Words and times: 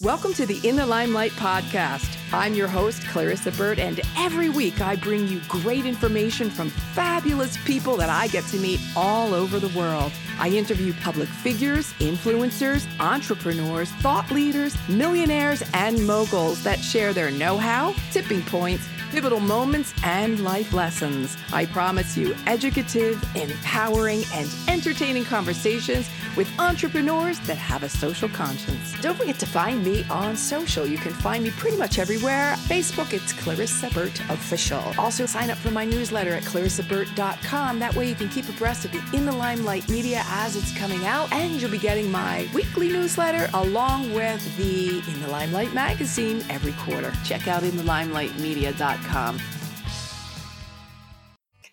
Welcome 0.00 0.34
to 0.34 0.44
the 0.44 0.58
In 0.68 0.74
the 0.74 0.84
Limelight 0.84 1.30
podcast. 1.32 2.18
I'm 2.32 2.54
your 2.54 2.66
host, 2.66 3.06
Clarissa 3.06 3.52
Burt, 3.52 3.78
and 3.78 4.00
every 4.16 4.48
week 4.48 4.80
I 4.80 4.96
bring 4.96 5.28
you 5.28 5.40
great 5.46 5.86
information 5.86 6.50
from 6.50 6.70
fabulous 6.70 7.56
people 7.58 7.96
that 7.98 8.10
I 8.10 8.26
get 8.26 8.42
to 8.46 8.56
meet 8.58 8.80
all 8.96 9.32
over 9.32 9.60
the 9.60 9.68
world. 9.78 10.10
I 10.40 10.48
interview 10.48 10.94
public 10.94 11.28
figures, 11.28 11.92
influencers, 12.00 12.84
entrepreneurs, 12.98 13.88
thought 14.02 14.28
leaders, 14.32 14.76
millionaires, 14.88 15.62
and 15.74 16.04
moguls 16.04 16.64
that 16.64 16.80
share 16.80 17.12
their 17.12 17.30
know 17.30 17.56
how, 17.56 17.94
tipping 18.10 18.42
points, 18.42 18.88
pivotal 19.14 19.38
moments, 19.38 19.94
and 20.02 20.42
life 20.42 20.72
lessons. 20.72 21.36
I 21.52 21.66
promise 21.66 22.16
you 22.16 22.34
educative, 22.48 23.22
empowering, 23.36 24.24
and 24.32 24.50
entertaining 24.66 25.24
conversations 25.24 26.10
with 26.36 26.48
entrepreneurs 26.58 27.38
that 27.40 27.56
have 27.56 27.84
a 27.84 27.88
social 27.88 28.28
conscience. 28.30 28.92
Don't 29.00 29.16
forget 29.16 29.38
to 29.38 29.46
find 29.46 29.84
me 29.84 29.93
on 30.10 30.36
social. 30.36 30.84
You 30.86 30.98
can 30.98 31.12
find 31.12 31.44
me 31.44 31.50
pretty 31.50 31.76
much 31.76 31.98
everywhere. 31.98 32.54
Facebook, 32.66 33.12
it's 33.12 33.32
Clarissa 33.32 33.90
Burt 33.94 34.18
Official. 34.30 34.82
Also, 34.98 35.26
sign 35.26 35.50
up 35.50 35.58
for 35.58 35.70
my 35.70 35.84
newsletter 35.84 36.32
at 36.32 36.42
clarissaburt.com. 36.42 37.78
That 37.78 37.94
way, 37.94 38.08
you 38.08 38.14
can 38.14 38.28
keep 38.28 38.48
abreast 38.48 38.84
of 38.84 38.92
the 38.92 39.02
In 39.16 39.24
the 39.24 39.32
Limelight 39.32 39.88
media 39.88 40.22
as 40.26 40.56
it's 40.56 40.76
coming 40.76 41.04
out, 41.06 41.32
and 41.32 41.60
you'll 41.60 41.70
be 41.70 41.78
getting 41.78 42.10
my 42.10 42.48
weekly 42.52 42.88
newsletter 42.88 43.48
along 43.54 44.12
with 44.12 44.42
the 44.56 44.98
In 45.08 45.20
the 45.22 45.28
Limelight 45.28 45.72
magazine 45.72 46.44
every 46.50 46.72
quarter. 46.72 47.12
Check 47.24 47.46
out 47.46 47.62
inthelimelightmedia.com. 47.62 49.38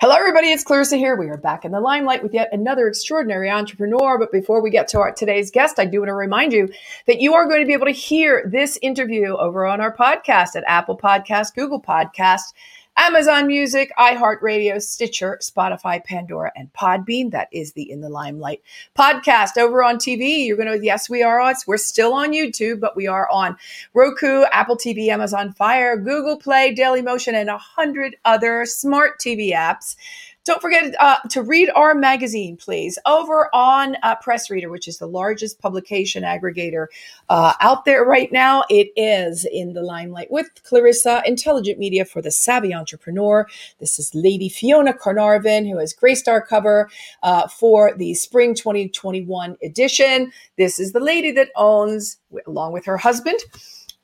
Hello, 0.01 0.15
everybody. 0.15 0.47
It's 0.47 0.63
Clarissa 0.63 0.97
here. 0.97 1.15
We 1.15 1.29
are 1.29 1.37
back 1.37 1.63
in 1.63 1.73
the 1.73 1.79
limelight 1.79 2.23
with 2.23 2.33
yet 2.33 2.49
another 2.51 2.87
extraordinary 2.87 3.51
entrepreneur. 3.51 4.17
But 4.17 4.31
before 4.31 4.59
we 4.59 4.71
get 4.71 4.87
to 4.87 4.99
our 4.99 5.11
today's 5.11 5.51
guest, 5.51 5.77
I 5.77 5.85
do 5.85 5.99
want 5.99 6.09
to 6.09 6.15
remind 6.15 6.53
you 6.53 6.69
that 7.05 7.21
you 7.21 7.35
are 7.35 7.47
going 7.47 7.59
to 7.59 7.67
be 7.67 7.73
able 7.73 7.85
to 7.85 7.91
hear 7.91 8.49
this 8.51 8.79
interview 8.81 9.37
over 9.37 9.63
on 9.63 9.79
our 9.79 9.95
podcast 9.95 10.55
at 10.55 10.63
Apple 10.65 10.97
Podcast, 10.97 11.53
Google 11.53 11.79
Podcast, 11.79 12.53
Amazon 13.01 13.47
Music, 13.47 13.91
iHeartRadio, 13.97 14.79
Stitcher, 14.79 15.39
Spotify, 15.41 16.03
Pandora, 16.03 16.51
and 16.55 16.71
Podbean. 16.73 17.31
That 17.31 17.47
is 17.51 17.73
the 17.73 17.89
In 17.89 17.99
the 17.99 18.09
Limelight 18.09 18.61
podcast. 18.95 19.57
Over 19.57 19.83
on 19.83 19.95
TV, 19.95 20.45
you're 20.45 20.55
going 20.55 20.71
to, 20.71 20.85
yes, 20.85 21.09
we 21.09 21.23
are 21.23 21.39
on, 21.39 21.55
we're 21.65 21.77
still 21.77 22.13
on 22.13 22.31
YouTube, 22.31 22.79
but 22.79 22.95
we 22.95 23.07
are 23.07 23.27
on 23.31 23.57
Roku, 23.95 24.43
Apple 24.51 24.77
TV, 24.77 25.07
Amazon 25.07 25.51
Fire, 25.51 25.97
Google 25.97 26.37
Play, 26.37 26.75
Daily 26.75 27.01
Motion, 27.01 27.33
and 27.33 27.49
a 27.49 27.57
hundred 27.57 28.17
other 28.23 28.65
smart 28.65 29.19
TV 29.19 29.51
apps. 29.51 29.95
Don't 30.43 30.59
forget 30.59 30.95
uh, 30.99 31.17
to 31.29 31.43
read 31.43 31.69
our 31.75 31.93
magazine, 31.93 32.57
please, 32.57 32.97
over 33.05 33.53
on 33.53 33.95
uh, 34.01 34.15
Press 34.15 34.49
Reader, 34.49 34.71
which 34.71 34.87
is 34.87 34.97
the 34.97 35.05
largest 35.05 35.59
publication 35.59 36.23
aggregator 36.23 36.87
uh, 37.29 37.53
out 37.59 37.85
there 37.85 38.03
right 38.03 38.31
now. 38.31 38.63
It 38.67 38.89
is 38.95 39.45
in 39.45 39.73
the 39.73 39.83
limelight 39.83 40.31
with 40.31 40.49
Clarissa, 40.63 41.21
intelligent 41.27 41.77
media 41.77 42.05
for 42.05 42.23
the 42.23 42.31
savvy 42.31 42.73
entrepreneur. 42.73 43.45
This 43.79 43.99
is 43.99 44.15
Lady 44.15 44.49
Fiona 44.49 44.95
Carnarvon, 44.95 45.67
who 45.67 45.77
has 45.77 45.93
graced 45.93 46.27
our 46.27 46.41
cover 46.41 46.89
uh, 47.21 47.47
for 47.47 47.93
the 47.95 48.15
spring 48.15 48.55
2021 48.55 49.57
edition. 49.61 50.31
This 50.57 50.79
is 50.79 50.91
the 50.91 50.99
lady 50.99 51.29
that 51.33 51.49
owns, 51.55 52.17
along 52.47 52.73
with 52.73 52.85
her 52.85 52.97
husband, 52.97 53.39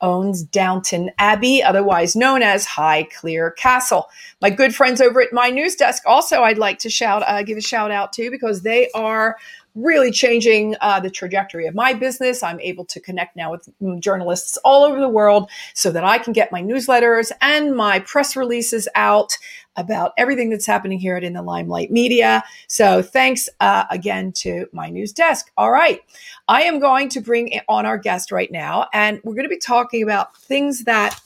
owns 0.01 0.43
Downton 0.43 1.11
Abbey, 1.17 1.63
otherwise 1.63 2.15
known 2.15 2.41
as 2.41 2.65
Highclere 2.65 3.55
Castle. 3.55 4.09
My 4.41 4.49
good 4.49 4.75
friends 4.75 5.01
over 5.01 5.21
at 5.21 5.33
my 5.33 5.49
news 5.49 5.75
desk, 5.75 6.03
also, 6.05 6.41
I'd 6.43 6.57
like 6.57 6.79
to 6.79 6.89
shout, 6.89 7.23
uh, 7.27 7.43
give 7.43 7.57
a 7.57 7.61
shout 7.61 7.91
out 7.91 8.13
to 8.13 8.29
because 8.29 8.61
they 8.61 8.89
are 8.93 9.37
really 9.77 10.11
changing 10.11 10.75
uh, 10.81 10.99
the 10.99 11.09
trajectory 11.09 11.67
of 11.67 11.75
my 11.75 11.93
business. 11.93 12.41
I'm 12.41 12.59
able 12.59 12.85
to 12.85 12.99
connect 12.99 13.35
now 13.35 13.51
with 13.51 13.69
journalists 13.99 14.57
all 14.65 14.83
over 14.83 14.99
the 14.99 15.07
world 15.09 15.49
so 15.73 15.91
that 15.91 16.03
I 16.03 16.17
can 16.17 16.33
get 16.33 16.51
my 16.51 16.61
newsletters 16.61 17.31
and 17.41 17.75
my 17.75 17.99
press 17.99 18.35
releases 18.35 18.87
out 18.95 19.37
about 19.75 20.11
everything 20.17 20.49
that's 20.49 20.65
happening 20.65 20.97
here 20.99 21.15
at 21.15 21.23
In 21.23 21.33
the 21.33 21.43
Limelight 21.43 21.91
Media. 21.91 22.43
So 22.67 23.03
thanks 23.03 23.47
uh, 23.59 23.85
again 23.91 24.31
to 24.37 24.65
my 24.71 24.89
news 24.89 25.13
desk. 25.13 25.51
All 25.55 25.71
right. 25.71 26.01
I 26.47 26.63
am 26.63 26.79
going 26.79 27.09
to 27.09 27.21
bring 27.21 27.59
on 27.69 27.85
our 27.85 27.99
guest 27.99 28.31
right 28.31 28.51
now, 28.51 28.87
and 28.91 29.21
we're 29.23 29.35
going 29.35 29.45
to 29.45 29.49
be 29.49 29.59
talking 29.59 30.01
about 30.01 30.35
things 30.37 30.85
that 30.85 31.19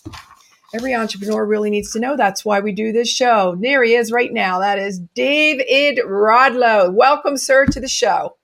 every 0.74 0.94
entrepreneur 0.94 1.46
really 1.46 1.70
needs 1.70 1.92
to 1.94 2.00
know. 2.00 2.18
That's 2.18 2.44
why 2.44 2.60
we 2.60 2.72
do 2.74 2.92
this 2.92 3.10
show. 3.10 3.56
There 3.60 3.84
he 3.84 3.94
is 3.94 4.12
right 4.12 4.34
now. 4.34 4.60
That 4.60 4.80
is 4.80 5.00
David 5.16 6.00
Radlow. 6.06 6.94
Welcome, 6.94 7.38
sir, 7.38 7.66
to 7.68 7.80
the 7.80 7.88
show. 7.88 8.36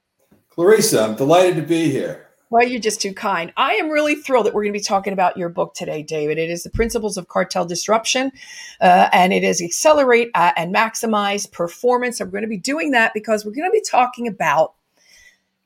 Clarissa, 0.58 1.04
I'm 1.04 1.16
delighted 1.16 1.56
to 1.58 1.62
be 1.62 1.92
here. 1.92 2.30
Well, 2.50 2.68
you're 2.68 2.82
just 2.82 3.00
too 3.00 3.14
kind. 3.14 3.54
I 3.58 3.74
am 3.74 3.90
really 3.90 4.16
thrilled 4.16 4.48
that 4.48 4.56
we're 4.56 4.64
going 4.64 4.74
to 4.74 4.80
be 4.80 4.84
talking 4.84 5.14
about 5.14 5.38
your 5.38 5.50
book 5.50 5.76
today, 5.76 6.02
David. 6.02 6.40
It 6.40 6.50
is 6.50 6.64
The 6.64 6.72
Principles 6.72 7.16
of 7.16 7.28
Cartel 7.28 7.64
Disruption, 7.64 8.32
uh, 8.82 9.08
and 9.14 9.34
it 9.34 9.44
is 9.44 9.62
Accelerate 9.62 10.32
uh, 10.34 10.54
and 10.58 10.74
Maximize 10.74 11.52
Performance. 11.52 12.20
We're 12.20 12.26
going 12.26 12.42
to 12.42 12.48
be 12.48 12.58
doing 12.58 12.90
that 12.92 13.14
because 13.14 13.46
we're 13.46 13.52
going 13.52 13.70
to 13.70 13.72
be 13.72 13.84
talking 13.88 14.28
about 14.28 14.74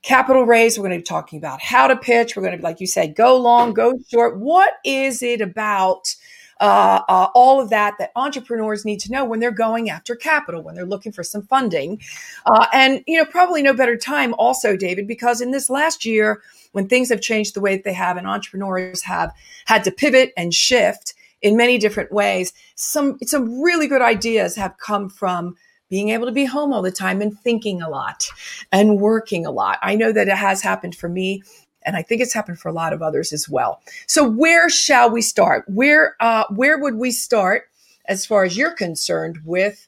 capital 0.01 0.43
raise. 0.45 0.77
We're 0.77 0.89
going 0.89 0.99
to 0.99 1.03
be 1.03 1.07
talking 1.07 1.39
about 1.39 1.61
how 1.61 1.87
to 1.87 1.95
pitch. 1.95 2.35
We're 2.35 2.43
going 2.43 2.57
to 2.57 2.61
like 2.61 2.81
you 2.81 2.87
said, 2.87 3.15
go 3.15 3.37
long, 3.37 3.73
go 3.73 3.97
short. 4.09 4.39
What 4.39 4.73
is 4.83 5.23
it 5.23 5.39
about? 5.39 6.13
Uh, 6.61 7.01
uh, 7.09 7.27
all 7.33 7.59
of 7.59 7.69
that 7.69 7.95
that 7.97 8.11
entrepreneurs 8.15 8.85
need 8.85 8.99
to 8.99 9.11
know 9.11 9.25
when 9.25 9.39
they're 9.39 9.51
going 9.51 9.89
after 9.89 10.15
capital, 10.15 10.61
when 10.61 10.75
they're 10.75 10.85
looking 10.85 11.11
for 11.11 11.23
some 11.23 11.41
funding. 11.41 11.99
Uh, 12.45 12.67
and, 12.71 13.03
you 13.07 13.17
know, 13.17 13.25
probably 13.25 13.61
no 13.61 13.73
better 13.73 13.97
time 13.97 14.33
also, 14.35 14.77
David, 14.77 15.07
because 15.07 15.41
in 15.41 15.51
this 15.51 15.69
last 15.69 16.05
year, 16.05 16.41
when 16.71 16.87
things 16.87 17.09
have 17.09 17.19
changed 17.19 17.55
the 17.55 17.61
way 17.61 17.75
that 17.75 17.83
they 17.83 17.93
have 17.93 18.15
and 18.15 18.27
entrepreneurs 18.27 19.01
have 19.01 19.33
had 19.65 19.83
to 19.83 19.91
pivot 19.91 20.31
and 20.37 20.53
shift 20.53 21.13
in 21.41 21.57
many 21.57 21.77
different 21.77 22.11
ways, 22.11 22.53
some, 22.75 23.17
some 23.23 23.61
really 23.61 23.87
good 23.87 24.01
ideas 24.01 24.55
have 24.55 24.77
come 24.77 25.09
from 25.09 25.55
being 25.89 26.09
able 26.09 26.25
to 26.25 26.31
be 26.31 26.45
home 26.45 26.71
all 26.71 26.81
the 26.81 26.91
time 26.91 27.21
and 27.21 27.37
thinking 27.39 27.81
a 27.81 27.89
lot 27.89 28.29
and 28.71 29.01
working 29.01 29.45
a 29.45 29.51
lot. 29.51 29.77
I 29.81 29.95
know 29.95 30.13
that 30.13 30.29
it 30.29 30.37
has 30.37 30.61
happened 30.61 30.95
for 30.95 31.09
me 31.09 31.43
and 31.83 31.95
I 31.95 32.01
think 32.01 32.21
it's 32.21 32.33
happened 32.33 32.59
for 32.59 32.69
a 32.69 32.73
lot 32.73 32.93
of 32.93 33.01
others 33.01 33.33
as 33.33 33.49
well. 33.49 33.81
So 34.07 34.27
where 34.27 34.69
shall 34.69 35.09
we 35.09 35.21
start? 35.21 35.65
Where 35.67 36.15
uh, 36.19 36.45
where 36.49 36.77
would 36.77 36.95
we 36.95 37.11
start 37.11 37.63
as 38.05 38.25
far 38.25 38.43
as 38.43 38.57
you're 38.57 38.73
concerned 38.73 39.39
with 39.45 39.87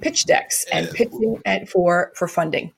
pitch 0.00 0.26
decks 0.26 0.64
and 0.72 0.88
pitching 0.90 1.40
and 1.44 1.68
for 1.68 2.12
for 2.14 2.28
funding? 2.28 2.72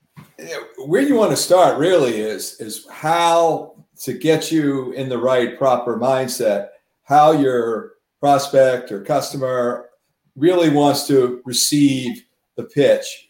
Where 0.86 1.02
you 1.02 1.16
want 1.16 1.30
to 1.32 1.36
start 1.36 1.78
really 1.78 2.20
is 2.20 2.60
is 2.60 2.86
how 2.90 3.74
to 4.02 4.14
get 4.14 4.50
you 4.50 4.92
in 4.92 5.08
the 5.08 5.18
right 5.18 5.58
proper 5.58 5.98
mindset, 5.98 6.68
how 7.04 7.32
your 7.32 7.92
prospect 8.20 8.90
or 8.90 9.02
customer 9.02 9.90
really 10.36 10.70
wants 10.70 11.06
to 11.08 11.42
receive 11.44 12.24
the 12.56 12.64
pitch. 12.64 13.28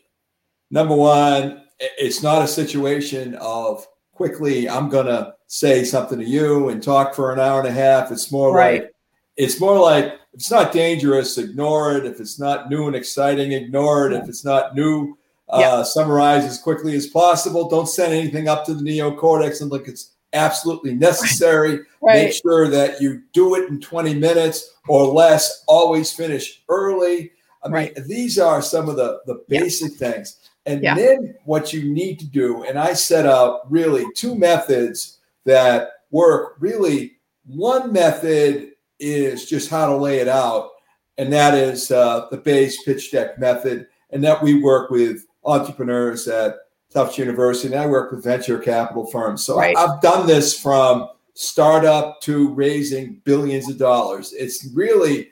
Number 0.70 0.94
one, 0.94 1.62
it's 1.80 2.22
not 2.22 2.42
a 2.42 2.48
situation 2.48 3.34
of 3.36 3.86
quickly 4.20 4.68
i'm 4.68 4.90
going 4.90 5.06
to 5.06 5.34
say 5.46 5.82
something 5.82 6.18
to 6.18 6.26
you 6.26 6.68
and 6.68 6.82
talk 6.82 7.14
for 7.14 7.32
an 7.32 7.40
hour 7.40 7.58
and 7.58 7.68
a 7.68 7.72
half 7.72 8.12
it's 8.12 8.30
more 8.30 8.54
right. 8.54 8.82
like 8.82 8.94
it's 9.38 9.58
more 9.58 9.78
like 9.78 10.08
if 10.08 10.34
it's 10.34 10.50
not 10.50 10.72
dangerous 10.72 11.38
ignore 11.38 11.96
it 11.96 12.04
if 12.04 12.20
it's 12.20 12.38
not 12.38 12.68
new 12.68 12.86
and 12.86 12.94
exciting 12.94 13.52
ignore 13.52 14.08
it 14.08 14.12
yeah. 14.12 14.22
if 14.22 14.28
it's 14.28 14.44
not 14.44 14.74
new 14.74 15.16
uh, 15.48 15.58
yeah. 15.58 15.82
summarize 15.82 16.44
as 16.44 16.58
quickly 16.58 16.94
as 16.94 17.06
possible 17.06 17.66
don't 17.66 17.88
send 17.88 18.12
anything 18.12 18.46
up 18.46 18.62
to 18.62 18.74
the 18.74 18.82
neocortex 18.82 19.62
and 19.62 19.70
look 19.70 19.88
it's 19.88 20.16
absolutely 20.34 20.94
necessary 20.94 21.80
right. 22.02 22.26
make 22.26 22.34
sure 22.34 22.68
that 22.68 23.00
you 23.00 23.22
do 23.32 23.54
it 23.54 23.70
in 23.70 23.80
20 23.80 24.12
minutes 24.12 24.74
or 24.86 25.06
less 25.06 25.64
always 25.66 26.12
finish 26.12 26.62
early 26.68 27.32
i 27.62 27.68
mean 27.68 27.74
right. 27.74 27.94
these 28.06 28.38
are 28.38 28.62
some 28.62 28.88
of 28.88 28.96
the 28.96 29.20
the 29.26 29.42
basic 29.48 29.92
yeah. 29.92 30.10
things 30.10 30.50
and 30.66 30.82
yeah. 30.82 30.94
then 30.94 31.34
what 31.44 31.72
you 31.72 31.92
need 31.92 32.18
to 32.18 32.26
do, 32.26 32.64
and 32.64 32.78
I 32.78 32.92
set 32.92 33.26
out 33.26 33.70
really 33.70 34.06
two 34.14 34.34
methods 34.34 35.18
that 35.44 35.88
work. 36.10 36.56
Really, 36.60 37.16
one 37.46 37.92
method 37.92 38.72
is 38.98 39.48
just 39.48 39.70
how 39.70 39.86
to 39.86 39.96
lay 39.96 40.18
it 40.18 40.28
out, 40.28 40.70
and 41.18 41.32
that 41.32 41.54
is 41.54 41.90
uh, 41.90 42.26
the 42.30 42.36
base 42.36 42.82
pitch 42.82 43.10
deck 43.10 43.38
method, 43.38 43.86
and 44.10 44.22
that 44.22 44.42
we 44.42 44.62
work 44.62 44.90
with 44.90 45.26
entrepreneurs 45.44 46.28
at 46.28 46.56
Tufts 46.92 47.16
University, 47.16 47.72
and 47.72 47.82
I 47.82 47.86
work 47.86 48.12
with 48.12 48.22
venture 48.22 48.58
capital 48.58 49.06
firms. 49.06 49.44
So 49.44 49.56
right. 49.56 49.76
I've 49.76 50.02
done 50.02 50.26
this 50.26 50.58
from 50.58 51.08
startup 51.34 52.20
to 52.22 52.52
raising 52.52 53.22
billions 53.24 53.70
of 53.70 53.78
dollars. 53.78 54.34
It's 54.34 54.68
really, 54.74 55.30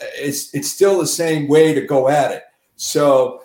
it's 0.00 0.54
it's 0.54 0.70
still 0.70 0.98
the 0.98 1.06
same 1.06 1.48
way 1.48 1.74
to 1.74 1.80
go 1.82 2.08
at 2.08 2.30
it. 2.30 2.44
So 2.76 3.42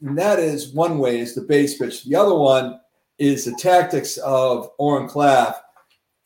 that 0.00 0.38
is 0.38 0.72
one 0.72 0.98
way 0.98 1.20
is 1.20 1.34
the 1.34 1.42
base 1.42 1.78
pitch. 1.78 2.04
The 2.04 2.16
other 2.16 2.34
one 2.34 2.80
is 3.18 3.44
the 3.44 3.54
tactics 3.54 4.16
of 4.18 4.70
Oren 4.78 5.08
Klaff, 5.08 5.54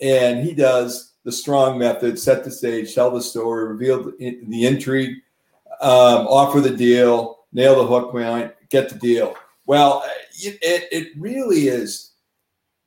and 0.00 0.44
he 0.44 0.54
does 0.54 1.14
the 1.24 1.32
strong 1.32 1.78
method: 1.78 2.18
set 2.18 2.44
the 2.44 2.50
stage, 2.50 2.94
tell 2.94 3.10
the 3.10 3.22
story, 3.22 3.66
reveal 3.66 4.04
the, 4.04 4.38
the 4.48 4.66
intrigue, 4.66 5.16
um, 5.80 6.26
offer 6.26 6.60
the 6.60 6.76
deal, 6.76 7.40
nail 7.52 7.76
the 7.76 7.86
hook 7.86 8.12
point, 8.12 8.52
get 8.68 8.88
the 8.88 8.98
deal. 8.98 9.34
Well, 9.66 10.04
it, 10.32 10.88
it 10.90 11.08
really 11.16 11.68
is 11.68 12.10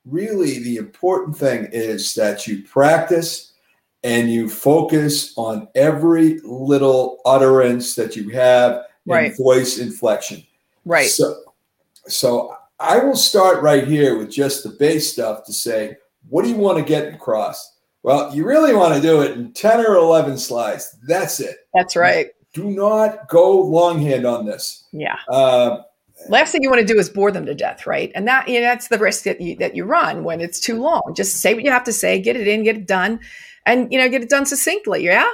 really 0.05 0.59
the 0.59 0.77
important 0.77 1.37
thing 1.37 1.69
is 1.71 2.13
that 2.15 2.45
you 2.45 2.63
practice 2.63 3.52
and 4.03 4.31
you 4.31 4.49
focus 4.49 5.33
on 5.37 5.67
every 5.75 6.39
little 6.43 7.19
utterance 7.25 7.95
that 7.95 8.15
you 8.15 8.29
have 8.29 8.83
right. 9.05 9.35
voice 9.37 9.77
inflection. 9.77 10.43
Right. 10.85 11.09
So, 11.09 11.35
so 12.07 12.55
I 12.79 12.99
will 12.99 13.15
start 13.15 13.61
right 13.61 13.87
here 13.87 14.17
with 14.17 14.29
just 14.29 14.63
the 14.63 14.69
base 14.69 15.11
stuff 15.11 15.45
to 15.45 15.53
say, 15.53 15.95
what 16.29 16.43
do 16.43 16.49
you 16.49 16.57
want 16.57 16.77
to 16.77 16.83
get 16.83 17.13
across? 17.13 17.77
Well, 18.03 18.35
you 18.35 18.45
really 18.45 18.75
want 18.75 18.93
to 18.95 19.01
do 19.01 19.21
it 19.21 19.31
in 19.31 19.53
10 19.53 19.79
or 19.79 19.95
11 19.95 20.37
slides. 20.37 20.97
That's 21.07 21.39
it. 21.39 21.55
That's 21.73 21.95
right. 21.95 22.27
Do 22.51 22.69
not 22.69 23.29
go 23.29 23.57
longhand 23.61 24.25
on 24.25 24.45
this. 24.45 24.83
Yeah. 24.91 25.17
Uh, 25.29 25.83
Last 26.29 26.51
thing 26.51 26.63
you 26.63 26.69
want 26.69 26.85
to 26.85 26.93
do 26.93 26.99
is 26.99 27.09
bore 27.09 27.31
them 27.31 27.45
to 27.45 27.55
death, 27.55 27.87
right? 27.87 28.11
And 28.15 28.27
that 28.27 28.47
you 28.47 28.59
know, 28.59 28.65
that's 28.67 28.87
the 28.87 28.97
risk 28.97 29.23
that 29.23 29.41
you 29.41 29.55
that 29.57 29.75
you 29.75 29.83
run 29.83 30.23
when 30.23 30.39
it's 30.39 30.59
too 30.59 30.79
long. 30.79 31.13
Just 31.15 31.37
say 31.37 31.53
what 31.53 31.63
you 31.63 31.71
have 31.71 31.83
to 31.85 31.91
say, 31.91 32.19
get 32.19 32.37
it 32.37 32.47
in, 32.47 32.63
get 32.63 32.77
it 32.77 32.87
done, 32.87 33.19
and 33.65 33.91
you 33.91 33.97
know, 33.97 34.09
get 34.09 34.23
it 34.23 34.29
done 34.29 34.45
succinctly. 34.45 35.03
Yeah. 35.03 35.27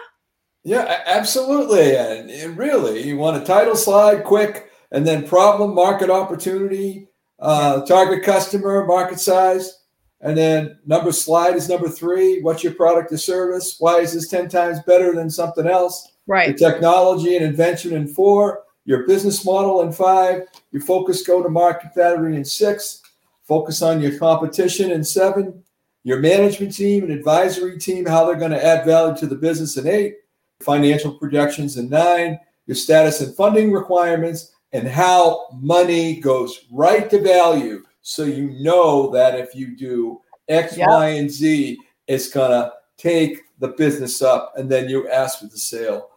Yeah, 0.64 1.04
absolutely. 1.06 1.96
And, 1.96 2.30
and 2.30 2.58
really, 2.58 3.08
you 3.08 3.18
want 3.18 3.42
a 3.42 3.46
title 3.46 3.76
slide, 3.76 4.24
quick, 4.24 4.70
and 4.92 5.08
then 5.08 5.26
problem, 5.26 5.74
market 5.74 6.10
opportunity, 6.10 7.08
uh, 7.40 7.86
target 7.86 8.24
customer, 8.24 8.86
market 8.86 9.20
size, 9.20 9.80
and 10.22 10.38
then 10.38 10.78
number 10.86 11.12
slide 11.12 11.56
is 11.56 11.70
number 11.70 11.88
three. 11.88 12.42
What's 12.42 12.64
your 12.64 12.74
product 12.74 13.12
or 13.12 13.18
service? 13.18 13.78
Why 13.80 14.00
is 14.00 14.14
this 14.14 14.28
10 14.28 14.50
times 14.50 14.80
better 14.86 15.14
than 15.14 15.30
something 15.30 15.66
else? 15.66 16.12
Right. 16.28 16.50
Your 16.50 16.72
technology 16.72 17.36
and 17.38 17.46
invention 17.46 17.94
in 17.94 18.08
four, 18.08 18.64
your 18.84 19.08
business 19.08 19.46
model 19.46 19.82
in 19.82 19.94
five, 19.94 20.44
your 20.72 20.82
focus 20.82 21.26
go 21.26 21.42
to 21.42 21.50
market 21.50 21.96
battery 21.96 22.36
in 22.36 22.44
six, 22.44 23.02
focus 23.48 23.82
on 23.82 24.02
your 24.02 24.18
competition 24.20 24.92
in 24.92 25.04
seven, 25.04 25.64
your 26.04 26.20
management 26.20 26.76
team 26.76 27.04
and 27.04 27.12
advisory 27.12 27.78
team, 27.78 28.06
how 28.06 28.26
they're 28.26 28.36
going 28.36 28.52
to 28.52 28.66
add 28.66 28.86
value 28.86 29.18
to 29.18 29.28
the 29.28 29.36
business 29.36 29.78
in 29.78 29.88
eight, 29.88 30.16
financial 30.62 31.14
projections 31.14 31.78
in 31.78 31.90
nine, 31.90 32.40
your 32.68 32.76
status 32.76 33.22
and 33.22 33.36
funding 33.36 33.72
requirements, 33.72 34.54
and 34.72 34.88
how 34.88 35.48
money 35.62 36.20
goes 36.20 36.66
right 36.72 37.10
to 37.10 37.20
value. 37.22 37.84
So 38.02 38.24
you 38.24 38.52
know 38.62 39.10
that 39.12 39.40
if 39.40 39.54
you 39.56 39.76
do 39.76 40.22
X, 40.48 40.78
Yep. 40.78 40.88
Y, 40.88 41.08
and 41.10 41.30
Z, 41.30 41.78
it's 42.08 42.30
going 42.30 42.52
to 42.52 42.74
take 42.98 43.40
the 43.60 43.70
business 43.70 44.22
up, 44.22 44.54
and 44.56 44.70
then 44.70 44.90
you 44.90 45.10
ask 45.10 45.40
for 45.40 45.46
the 45.48 45.58
sale. 45.58 46.10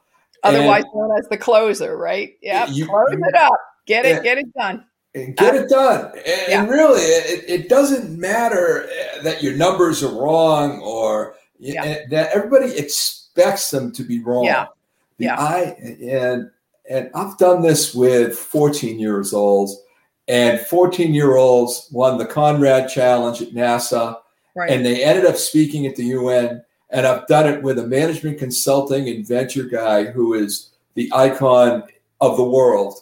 Otherwise 0.45 0.85
known 0.95 1.17
as 1.19 1.29
the 1.29 1.37
closer, 1.37 1.97
right? 1.97 2.37
Yeah. 2.43 2.67
Close 2.67 2.77
you- 2.77 2.89
it 2.89 3.35
up. 3.35 3.59
Get 3.87 4.05
it. 4.07 4.23
Get 4.23 4.39
it 4.39 4.53
done. 4.55 4.85
And 5.15 5.37
get 5.37 5.55
it 5.55 5.69
done. 5.69 6.07
And, 6.17 6.25
Yeah. 6.49 6.67
really, 6.67 7.01
it, 7.03 7.45
it 7.49 7.69
doesn't 7.69 8.19
matter 8.19 8.85
uh, 9.19 9.23
that 9.23 9.43
your 9.43 9.55
numbers 9.57 10.03
are 10.03 10.13
wrong 10.13 10.81
or 10.81 11.35
Yeah. 11.59 12.05
that 12.11 12.31
everybody 12.35 12.77
expects 12.77 13.71
them 13.71 13.93
to 13.93 14.03
be 14.03 14.21
wrong. 14.23 14.45
Yeah. 14.45 14.67
The 15.19 15.25
Yeah. 15.27 15.37
I 15.41 15.61
and 16.03 16.51
and 16.91 17.11
I've 17.15 17.39
done 17.39 17.63
this 17.63 17.95
with 17.95 18.37
14 18.37 18.99
years 18.99 19.33
olds, 19.33 19.81
and 20.29 20.59
14 20.61 21.15
year 21.15 21.37
olds 21.37 21.89
won 21.93 22.19
the 22.19 22.27
Conrad 22.27 22.89
Challenge 22.89 23.41
at 23.41 23.51
NASA, 23.51 24.17
Right. 24.57 24.71
and 24.71 24.85
they 24.85 25.03
ended 25.05 25.25
up 25.27 25.37
speaking 25.37 25.87
at 25.87 25.95
the 25.97 26.05
UN. 26.05 26.63
And 26.91 27.07
I've 27.07 27.27
done 27.27 27.47
it 27.49 27.63
with 27.63 27.79
a 27.79 27.87
management 27.87 28.39
consulting 28.39 29.09
and 29.09 29.27
venture 29.27 29.63
guy 29.63 30.05
who 30.05 30.35
is 30.35 30.71
the 30.95 31.11
icon 31.15 31.85
of 32.21 32.37
the 32.37 32.45
world. 32.45 32.99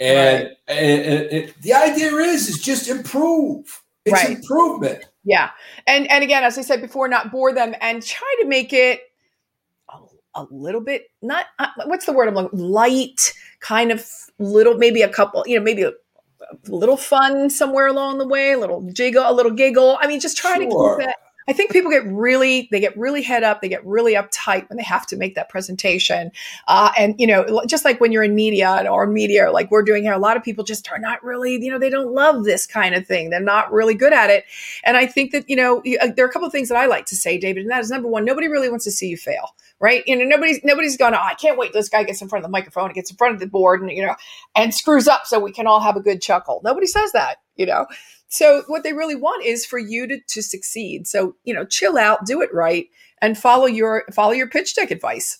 And, 0.00 0.50
and, 0.66 1.02
and 1.02 1.32
it- 1.32 1.62
the 1.62 1.74
idea 1.74 2.12
is 2.14 2.48
is 2.48 2.58
just 2.58 2.88
improve. 2.88 3.82
It's 4.06 4.14
Right. 4.14 4.30
improvement. 4.38 5.04
Yeah. 5.24 5.50
And 5.86 6.10
and 6.10 6.24
again, 6.24 6.42
as 6.42 6.56
I 6.56 6.62
said 6.62 6.80
before, 6.80 7.06
not 7.06 7.30
bore 7.30 7.52
them 7.52 7.74
and 7.82 8.02
try 8.02 8.34
to 8.40 8.46
make 8.46 8.72
it 8.72 9.00
a, 9.90 9.98
a 10.36 10.46
little 10.50 10.80
bit 10.80 11.10
not 11.20 11.46
uh, 11.58 11.66
what's 11.84 12.06
the 12.06 12.12
word 12.14 12.28
I'm 12.28 12.34
looking 12.34 12.58
light, 12.58 13.34
kind 13.60 13.92
of 13.92 14.08
little 14.38 14.78
maybe 14.78 15.02
a 15.02 15.08
couple, 15.08 15.44
you 15.46 15.58
know, 15.58 15.62
maybe 15.62 15.82
a, 15.82 15.90
a 15.90 15.94
little 16.66 16.96
fun 16.96 17.50
somewhere 17.50 17.86
along 17.88 18.16
the 18.18 18.26
way, 18.26 18.52
a 18.52 18.58
little 18.58 18.80
jiggle, 18.92 19.22
a 19.26 19.34
little 19.34 19.52
giggle. 19.52 19.98
I 20.00 20.06
mean, 20.06 20.18
just 20.20 20.38
try 20.38 20.56
to 20.56 20.64
keep 20.64 21.08
it 21.08 21.14
I 21.50 21.52
think 21.52 21.72
people 21.72 21.90
get 21.90 22.06
really, 22.06 22.68
they 22.70 22.78
get 22.78 22.96
really 22.96 23.22
head 23.22 23.42
up, 23.42 23.60
they 23.60 23.68
get 23.68 23.84
really 23.84 24.14
uptight 24.14 24.68
when 24.68 24.76
they 24.76 24.84
have 24.84 25.04
to 25.08 25.16
make 25.16 25.34
that 25.34 25.48
presentation. 25.48 26.30
Uh, 26.68 26.92
and, 26.96 27.16
you 27.18 27.26
know, 27.26 27.64
just 27.66 27.84
like 27.84 28.00
when 28.00 28.12
you're 28.12 28.22
in 28.22 28.36
media 28.36 28.86
or 28.88 29.04
media, 29.08 29.50
like 29.50 29.68
we're 29.68 29.82
doing 29.82 30.04
here, 30.04 30.12
a 30.12 30.18
lot 30.18 30.36
of 30.36 30.44
people 30.44 30.62
just 30.62 30.88
are 30.92 30.98
not 31.00 31.20
really, 31.24 31.54
you 31.60 31.68
know, 31.68 31.78
they 31.80 31.90
don't 31.90 32.14
love 32.14 32.44
this 32.44 32.68
kind 32.68 32.94
of 32.94 33.04
thing. 33.04 33.30
They're 33.30 33.40
not 33.40 33.72
really 33.72 33.94
good 33.94 34.12
at 34.12 34.30
it. 34.30 34.44
And 34.84 34.96
I 34.96 35.06
think 35.06 35.32
that, 35.32 35.50
you 35.50 35.56
know, 35.56 35.82
uh, 36.00 36.12
there 36.14 36.24
are 36.24 36.28
a 36.28 36.32
couple 36.32 36.46
of 36.46 36.52
things 36.52 36.68
that 36.68 36.78
I 36.78 36.86
like 36.86 37.06
to 37.06 37.16
say, 37.16 37.36
David, 37.36 37.62
and 37.62 37.70
that 37.72 37.80
is 37.80 37.90
number 37.90 38.06
one, 38.06 38.24
nobody 38.24 38.46
really 38.46 38.70
wants 38.70 38.84
to 38.84 38.92
see 38.92 39.08
you 39.08 39.16
fail, 39.16 39.56
right? 39.80 40.02
You 40.06 40.16
know, 40.16 40.24
nobody's, 40.24 40.60
nobody's 40.62 40.96
going, 40.96 41.14
oh, 41.14 41.18
I 41.20 41.34
can't 41.34 41.58
wait. 41.58 41.72
This 41.72 41.88
guy 41.88 42.04
gets 42.04 42.20
in 42.22 42.28
front 42.28 42.44
of 42.44 42.48
the 42.48 42.52
microphone 42.52 42.86
and 42.86 42.94
gets 42.94 43.10
in 43.10 43.16
front 43.16 43.34
of 43.34 43.40
the 43.40 43.46
board 43.46 43.80
and, 43.80 43.90
you 43.90 44.04
know, 44.04 44.14
and 44.54 44.74
screws 44.74 45.08
up 45.08 45.26
so 45.26 45.40
we 45.40 45.52
can 45.52 45.66
all 45.66 45.80
have 45.80 45.96
a 45.96 46.00
good 46.00 46.20
chuckle. 46.22 46.60
Nobody 46.62 46.86
says 46.86 47.12
that, 47.12 47.38
you 47.56 47.66
know? 47.66 47.86
So 48.28 48.62
what 48.68 48.84
they 48.84 48.92
really 48.92 49.16
want 49.16 49.44
is 49.44 49.66
for 49.66 49.78
you 49.78 50.06
to, 50.06 50.20
to 50.20 50.42
succeed. 50.42 51.08
So, 51.08 51.34
you 51.44 51.52
know, 51.52 51.64
chill 51.64 51.98
out, 51.98 52.26
do 52.26 52.40
it 52.42 52.52
right, 52.54 52.86
and 53.20 53.36
follow 53.36 53.66
your 53.66 54.04
follow 54.12 54.32
your 54.32 54.48
pitch 54.48 54.74
deck 54.76 54.90
advice. 54.92 55.38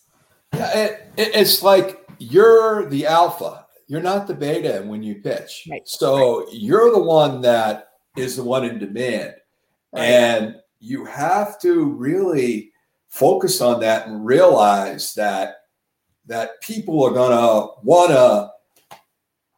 Yeah, 0.53 0.77
it, 0.77 1.13
it- 1.17 1.35
it's 1.37 1.63
like 1.63 2.05
you're 2.19 2.87
the 2.89 3.07
alpha. 3.07 3.67
You're 3.87 4.03
not 4.03 4.27
the 4.27 4.35
beta 4.35 4.83
when 4.85 5.03
you 5.03 5.17
pitch. 5.17 5.67
Right, 5.71 5.83
So 5.87 6.47
you're 6.53 6.91
the 6.93 7.03
one 7.03 7.41
that 7.43 7.89
is 8.17 8.37
the 8.37 8.45
one 8.45 8.65
in 8.65 8.79
demand. 8.79 9.35
Right. 9.93 10.03
And 10.05 10.57
you 10.79 11.05
have 11.05 11.61
to 11.61 11.85
really 11.85 12.73
focus 13.11 13.61
on 13.61 13.81
that 13.81 14.07
and 14.07 14.25
realize 14.25 15.15
that 15.15 15.57
that 16.27 16.61
people 16.63 17.03
are 17.05 17.11
gonna 17.13 17.67
wanna 17.83 18.51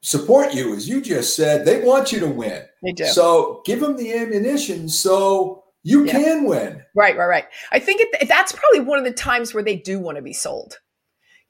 support 0.01 0.53
you, 0.55 0.75
as 0.75 0.89
you 0.89 1.01
just 1.01 1.37
said. 1.37 1.65
They 1.65 1.83
want 1.85 2.11
you 2.13 2.19
to 2.21 2.27
win. 2.27 2.65
They 2.83 2.93
do. 2.93 3.05
So 3.07 3.63
give 3.65 3.81
them 3.81 3.97
the 3.97 4.13
ammunition 4.15 4.89
so 4.89 5.65
you 5.85 6.05
Yeah. 6.05 6.13
can 6.13 6.45
win. 6.45 6.83
Right, 6.95 7.17
right, 7.17 7.27
right. 7.27 7.45
I 7.73 7.79
think 7.79 8.01
it, 8.01 8.29
that's 8.29 8.53
probably 8.53 8.81
one 8.81 8.99
of 8.99 9.05
the 9.05 9.13
times 9.13 9.53
where 9.55 9.63
they 9.63 9.77
do 9.77 9.99
want 10.01 10.17
to 10.17 10.23
be 10.23 10.33
sold. 10.33 10.79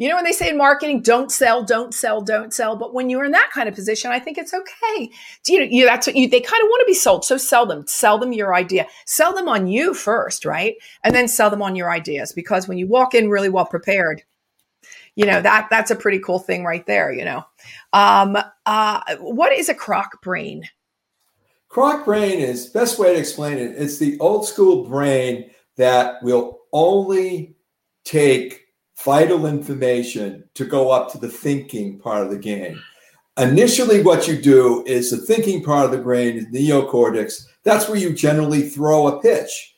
You 0.03 0.09
know, 0.09 0.17
when 0.17 0.25
they 0.25 0.33
say 0.33 0.51
in 0.51 0.59
marketing, 0.59 1.03
don't 1.03 1.31
sell, 1.31 1.63
don't 1.63 1.95
sell, 1.95 2.21
don't 2.21 2.53
sell. 2.53 2.75
But 2.75 2.93
when 2.93 3.09
you're 3.09 3.23
in 3.23 3.31
that 3.31 3.51
kind 3.55 3.69
of 3.69 3.75
position, 3.77 4.11
I 4.11 4.19
think 4.19 4.37
it's 4.37 4.53
okay. 4.53 5.09
You 5.47 5.61
know, 5.61 5.65
you, 5.71 5.85
that's 5.85 6.09
what 6.09 6.17
you, 6.17 6.29
they 6.29 6.41
kind 6.41 6.61
of 6.61 6.67
want 6.67 6.81
to 6.81 6.91
be 6.91 6.93
sold. 6.93 7.25
So 7.25 7.37
sell 7.37 7.67
them, 7.67 7.87
sell 7.87 8.19
them 8.19 8.33
your 8.33 8.53
idea, 8.53 8.89
sell 9.07 9.33
them 9.33 9.49
on 9.49 9.69
you 9.69 9.95
first, 9.95 10.45
right? 10.45 10.75
And 11.05 11.15
then 11.15 11.29
sell 11.29 11.51
them 11.51 11.63
on 11.63 11.77
your 11.77 11.89
ideas. 11.89 12.33
Because 12.33 12.67
when 12.67 12.79
you 12.79 12.89
walk 12.89 13.15
in 13.15 13.31
really 13.31 13.49
well 13.49 13.65
prepared, 13.65 14.25
you 15.15 15.25
know, 15.25 15.41
that 15.41 15.69
that's 15.71 15.93
a 15.93 15.95
pretty 15.95 16.19
cool 16.19 16.41
thing 16.41 16.65
right 16.65 16.85
there, 16.85 17.13
you 17.13 17.25
know. 17.25 17.45
Um, 17.93 18.37
uh, 18.67 19.17
what 19.21 19.53
is 19.53 19.69
a 19.69 19.75
croc 19.75 20.21
brain? 20.21 20.65
Croc 21.69 22.05
brain 22.05 22.41
is 22.41 22.67
best 22.67 22.99
way 22.99 23.15
to 23.15 23.21
explain 23.21 23.57
it. 23.57 23.77
It's 23.79 23.99
the 23.99 24.19
old 24.19 24.49
school 24.49 24.85
brain 24.89 25.49
that 25.77 26.21
will 26.25 26.63
only 26.73 27.55
take 28.03 28.62
vital 29.05 29.47
information 29.47 30.45
to 30.55 30.65
go 30.65 30.91
up 30.91 31.11
to 31.13 31.19
the 31.19 31.29
thinking 31.29 31.99
part 31.99 32.25
of 32.25 32.31
the 32.31 32.39
game. 32.39 32.81
Initially, 33.39 34.03
what 34.03 34.29
you 34.29 34.41
do 34.41 34.85
is 34.87 35.11
the 35.11 35.17
thinking 35.17 35.63
part 35.63 35.87
of 35.87 35.91
the 35.91 35.99
brain 35.99 36.37
is 36.37 36.47
neocortex. 36.47 37.47
That's 37.65 37.89
where 37.89 37.99
you 37.99 38.13
generally 38.13 38.69
throw 38.69 39.09
a 39.09 39.23
pitch, 39.23 39.77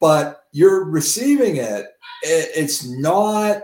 but 0.00 0.44
you're 0.52 0.84
receiving 0.84 1.56
it. 1.56 1.86
It's 2.22 2.88
not. 2.88 3.62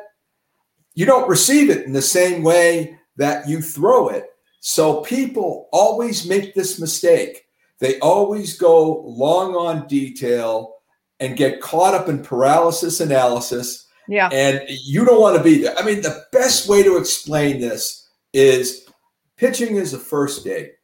You 0.94 1.06
don't 1.06 1.28
receive 1.28 1.70
it 1.70 1.86
in 1.86 1.92
the 1.92 2.02
same 2.02 2.42
way 2.42 2.98
that 3.16 3.48
you 3.48 3.62
throw 3.62 4.08
it. 4.08 4.26
So 4.60 5.00
people 5.00 5.68
always 5.72 6.28
make 6.28 6.54
this 6.54 6.78
mistake 6.78 7.46
they 7.80 7.98
always 8.00 8.56
go 8.56 9.00
long 9.00 9.56
on 9.56 9.88
detail 9.88 10.76
and 11.18 11.36
get 11.36 11.60
caught 11.60 11.94
up 11.94 12.08
in 12.08 12.22
paralysis 12.22 13.00
analysis. 13.00 13.88
Yeah. 14.08 14.28
And 14.32 14.62
you 14.68 15.04
don't 15.04 15.20
want 15.20 15.36
to 15.36 15.42
be 15.42 15.62
there. 15.62 15.76
I 15.78 15.84
mean, 15.84 16.02
the 16.02 16.24
best 16.32 16.68
way 16.68 16.82
to 16.82 16.96
explain 16.96 17.60
this 17.60 18.08
is 18.32 18.88
pitching 19.36 19.76
is 19.76 19.94
a 19.94 19.98
first 19.98 20.44
date. 20.44 20.74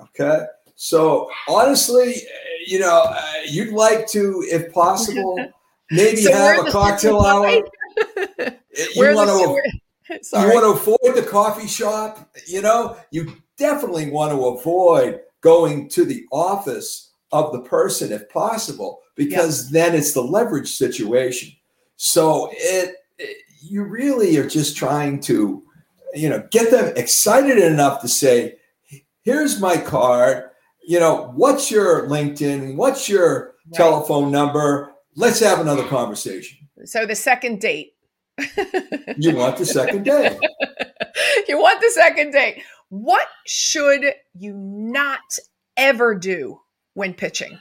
Okay. 0.00 0.44
So 0.76 1.30
honestly, 1.48 2.16
you 2.66 2.80
know, 2.80 3.04
uh, 3.06 3.32
you'd 3.46 3.72
like 3.72 4.06
to, 4.08 4.44
if 4.48 4.72
possible, 4.72 5.36
maybe 5.90 6.22
So 6.22 6.32
have 6.32 6.66
a 6.66 6.70
cocktail 6.70 7.20
hour. 7.20 7.62
You 8.96 9.14
want 9.14 9.30
to 9.30 9.62
you 10.10 10.52
want 10.52 10.64
to 10.64 10.92
avoid 10.92 11.16
the 11.16 11.26
coffee 11.28 11.66
shop 11.66 12.28
you 12.46 12.60
know 12.60 12.96
you 13.10 13.36
definitely 13.56 14.10
want 14.10 14.32
to 14.32 14.46
avoid 14.46 15.20
going 15.40 15.88
to 15.90 16.04
the 16.04 16.24
office 16.32 17.12
of 17.32 17.52
the 17.52 17.60
person 17.60 18.12
if 18.12 18.28
possible 18.28 19.00
because 19.14 19.70
then 19.70 19.94
it's 19.94 20.12
the 20.12 20.20
leverage 20.20 20.72
situation 20.72 21.52
so 21.96 22.50
it, 22.52 22.96
it- 23.18 23.36
you 23.66 23.82
really 23.82 24.36
are 24.36 24.46
just 24.46 24.76
trying 24.76 25.18
to 25.18 25.62
you 26.14 26.28
know 26.28 26.46
get 26.50 26.70
them 26.70 26.92
excited 26.96 27.56
enough 27.56 28.02
to 28.02 28.08
say 28.08 28.56
here's 29.22 29.58
my 29.58 29.78
card 29.78 30.44
you 30.86 31.00
know, 31.00 31.32
what's 31.34 31.70
your 31.70 32.06
LinkedIn? 32.08 32.76
What's 32.76 33.08
your 33.08 33.54
right. 33.66 33.74
telephone 33.74 34.30
number? 34.30 34.92
Let's 35.16 35.40
have 35.40 35.60
another 35.60 35.86
conversation. 35.86 36.58
So 36.84 37.06
the 37.06 37.14
second 37.14 37.60
date. 37.60 37.92
you 39.16 39.34
want 39.34 39.56
the 39.56 39.64
second 39.64 40.04
date. 40.04 40.38
you 41.48 41.58
want 41.58 41.80
the 41.80 41.90
second 41.90 42.32
date. 42.32 42.62
What 42.88 43.26
should 43.46 44.04
you 44.34 44.54
not 44.54 45.20
ever 45.76 46.14
do 46.14 46.60
when 46.94 47.14
pitching? 47.14 47.58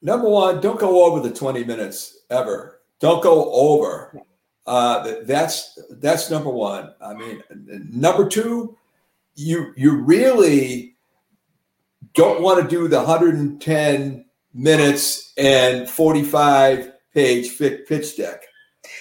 Number 0.00 0.28
one, 0.28 0.60
don't 0.60 0.80
go 0.80 1.04
over 1.04 1.20
the 1.20 1.34
20 1.34 1.64
minutes 1.64 2.18
ever. 2.32 2.80
Don't 2.98 3.22
go 3.22 3.52
over. 3.52 4.20
Uh, 4.66 5.16
that's 5.24 5.78
that's 5.90 6.30
number 6.30 6.50
one. 6.50 6.94
I 7.00 7.14
mean, 7.14 7.42
number 7.90 8.28
two, 8.28 8.76
you 9.34 9.72
you 9.76 9.96
really 9.96 10.96
don't 12.14 12.42
want 12.42 12.62
to 12.62 12.68
do 12.68 12.88
the 12.88 12.98
110 12.98 14.24
minutes 14.54 15.32
and 15.36 15.88
45 15.88 16.92
page 17.14 17.58
pitch 17.58 18.16
deck. 18.16 18.42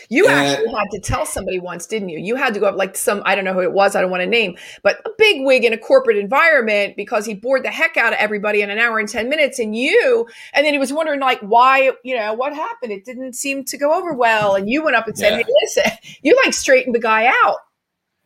You 0.10 0.28
and, 0.28 0.36
actually 0.36 0.74
had 0.74 0.88
to 0.92 1.00
tell 1.00 1.26
somebody 1.26 1.60
once, 1.60 1.86
didn't 1.86 2.10
you? 2.10 2.20
You 2.20 2.36
had 2.36 2.54
to 2.54 2.60
go 2.60 2.68
up 2.68 2.76
like 2.76 2.98
some, 2.98 3.22
I 3.26 3.36
don't 3.36 3.46
know 3.46 3.54
who 3.54 3.62
it 3.62 3.74
was, 3.74 3.96
I 3.96 4.02
don't 4.02 4.12
want 4.12 4.22
to 4.22 4.28
name, 4.28 4.58
but 4.84 5.00
a 5.06 5.10
big 5.18 5.46
wig 5.46 5.64
in 5.64 5.74
a 5.74 5.78
corporate 5.78 6.18
environment 6.18 6.96
because 6.96 7.26
he 7.26 7.34
bored 7.34 7.64
the 7.64 7.72
heck 7.72 7.98
out 7.98 8.14
of 8.14 8.20
everybody 8.20 8.62
in 8.62 8.70
an 8.70 8.80
hour 8.80 9.00
and 9.00 9.10
10 9.10 9.30
minutes. 9.30 9.60
And 9.60 9.76
you, 9.76 10.28
and 10.54 10.66
then 10.66 10.74
he 10.74 10.80
was 10.80 10.94
wondering, 10.94 11.20
like, 11.20 11.40
why, 11.42 11.92
you 12.04 12.16
know, 12.16 12.34
what 12.34 12.54
happened? 12.54 12.92
It 12.92 13.06
didn't 13.06 13.34
seem 13.34 13.64
to 13.66 13.78
go 13.78 13.94
over 13.94 14.14
well. 14.14 14.56
And 14.56 14.70
you 14.70 14.84
went 14.84 14.96
up 14.96 15.08
and 15.08 15.18
said, 15.18 15.32
yeah. 15.32 15.38
hey, 15.38 15.54
listen, 15.64 15.92
you 16.22 16.36
like 16.44 16.54
straightened 16.54 16.96
the 16.96 17.00
guy 17.00 17.32
out. 17.44 17.58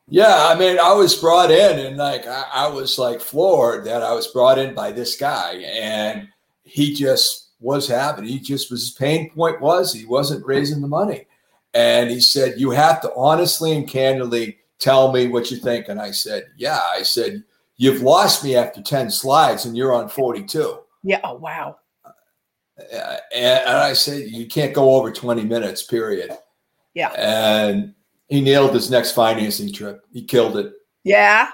Yeah, 0.08 0.48
I 0.50 0.56
mean, 0.58 0.78
I 0.80 0.94
was 0.94 1.16
brought 1.16 1.50
in 1.50 1.80
and 1.80 1.98
like 1.98 2.28
I, 2.28 2.46
I, 2.54 2.68
was 2.68 3.00
like 3.00 3.20
floored 3.20 3.86
that 3.86 4.04
I 4.04 4.14
was 4.14 4.28
brought 4.28 4.60
in 4.60 4.76
by 4.76 4.92
this 4.92 5.18
guy, 5.18 5.54
and 5.54 6.28
he 6.64 6.94
just 6.94 7.50
was 7.60 7.88
having. 7.88 8.26
He 8.26 8.40
just 8.40 8.70
was 8.70 8.82
his 8.82 8.92
pain 8.92 9.32
point 9.32 9.62
was 9.62 9.94
he 9.94 10.06
wasn't 10.06 10.46
raising 10.46 10.82
the 10.82 10.88
money, 10.88 11.26
and 11.76 12.10
he 12.10 12.22
said, 12.22 12.56
You 12.58 12.72
have 12.72 13.02
to 13.02 13.14
honestly 13.16 13.76
and 13.76 13.88
candidly 13.88 14.58
tell 14.80 15.12
me 15.12 15.28
what 15.28 15.52
you 15.52 15.58
think. 15.58 15.90
And 15.90 16.00
I 16.00 16.12
said, 16.12 16.46
Yeah. 16.58 16.80
I 16.92 17.04
said, 17.04 17.44
You've 17.78 18.02
lost 18.02 18.44
me 18.44 18.56
after 18.56 18.82
10 18.82 19.12
slides 19.12 19.66
and 19.66 19.76
you're 19.76 19.94
on 19.94 20.08
42. 20.08 20.80
Yeah. 21.04 21.20
Oh, 21.24 21.36
wow. 21.36 21.78
Uh, 22.06 23.18
and, 23.34 23.60
and 23.68 23.78
I 23.78 23.94
said, 23.94 24.30
You 24.30 24.48
can't 24.48 24.74
go 24.74 24.96
over 24.96 25.12
20 25.12 25.44
minutes, 25.44 25.84
period. 25.84 26.32
Yeah. 26.94 27.10
And 27.10 27.94
he 28.30 28.42
nailed 28.42 28.74
his 28.74 28.90
next 28.90 29.12
financing 29.12 29.72
trip. 29.74 30.06
He 30.14 30.24
killed 30.24 30.56
it. 30.58 30.72
Yeah. 31.04 31.50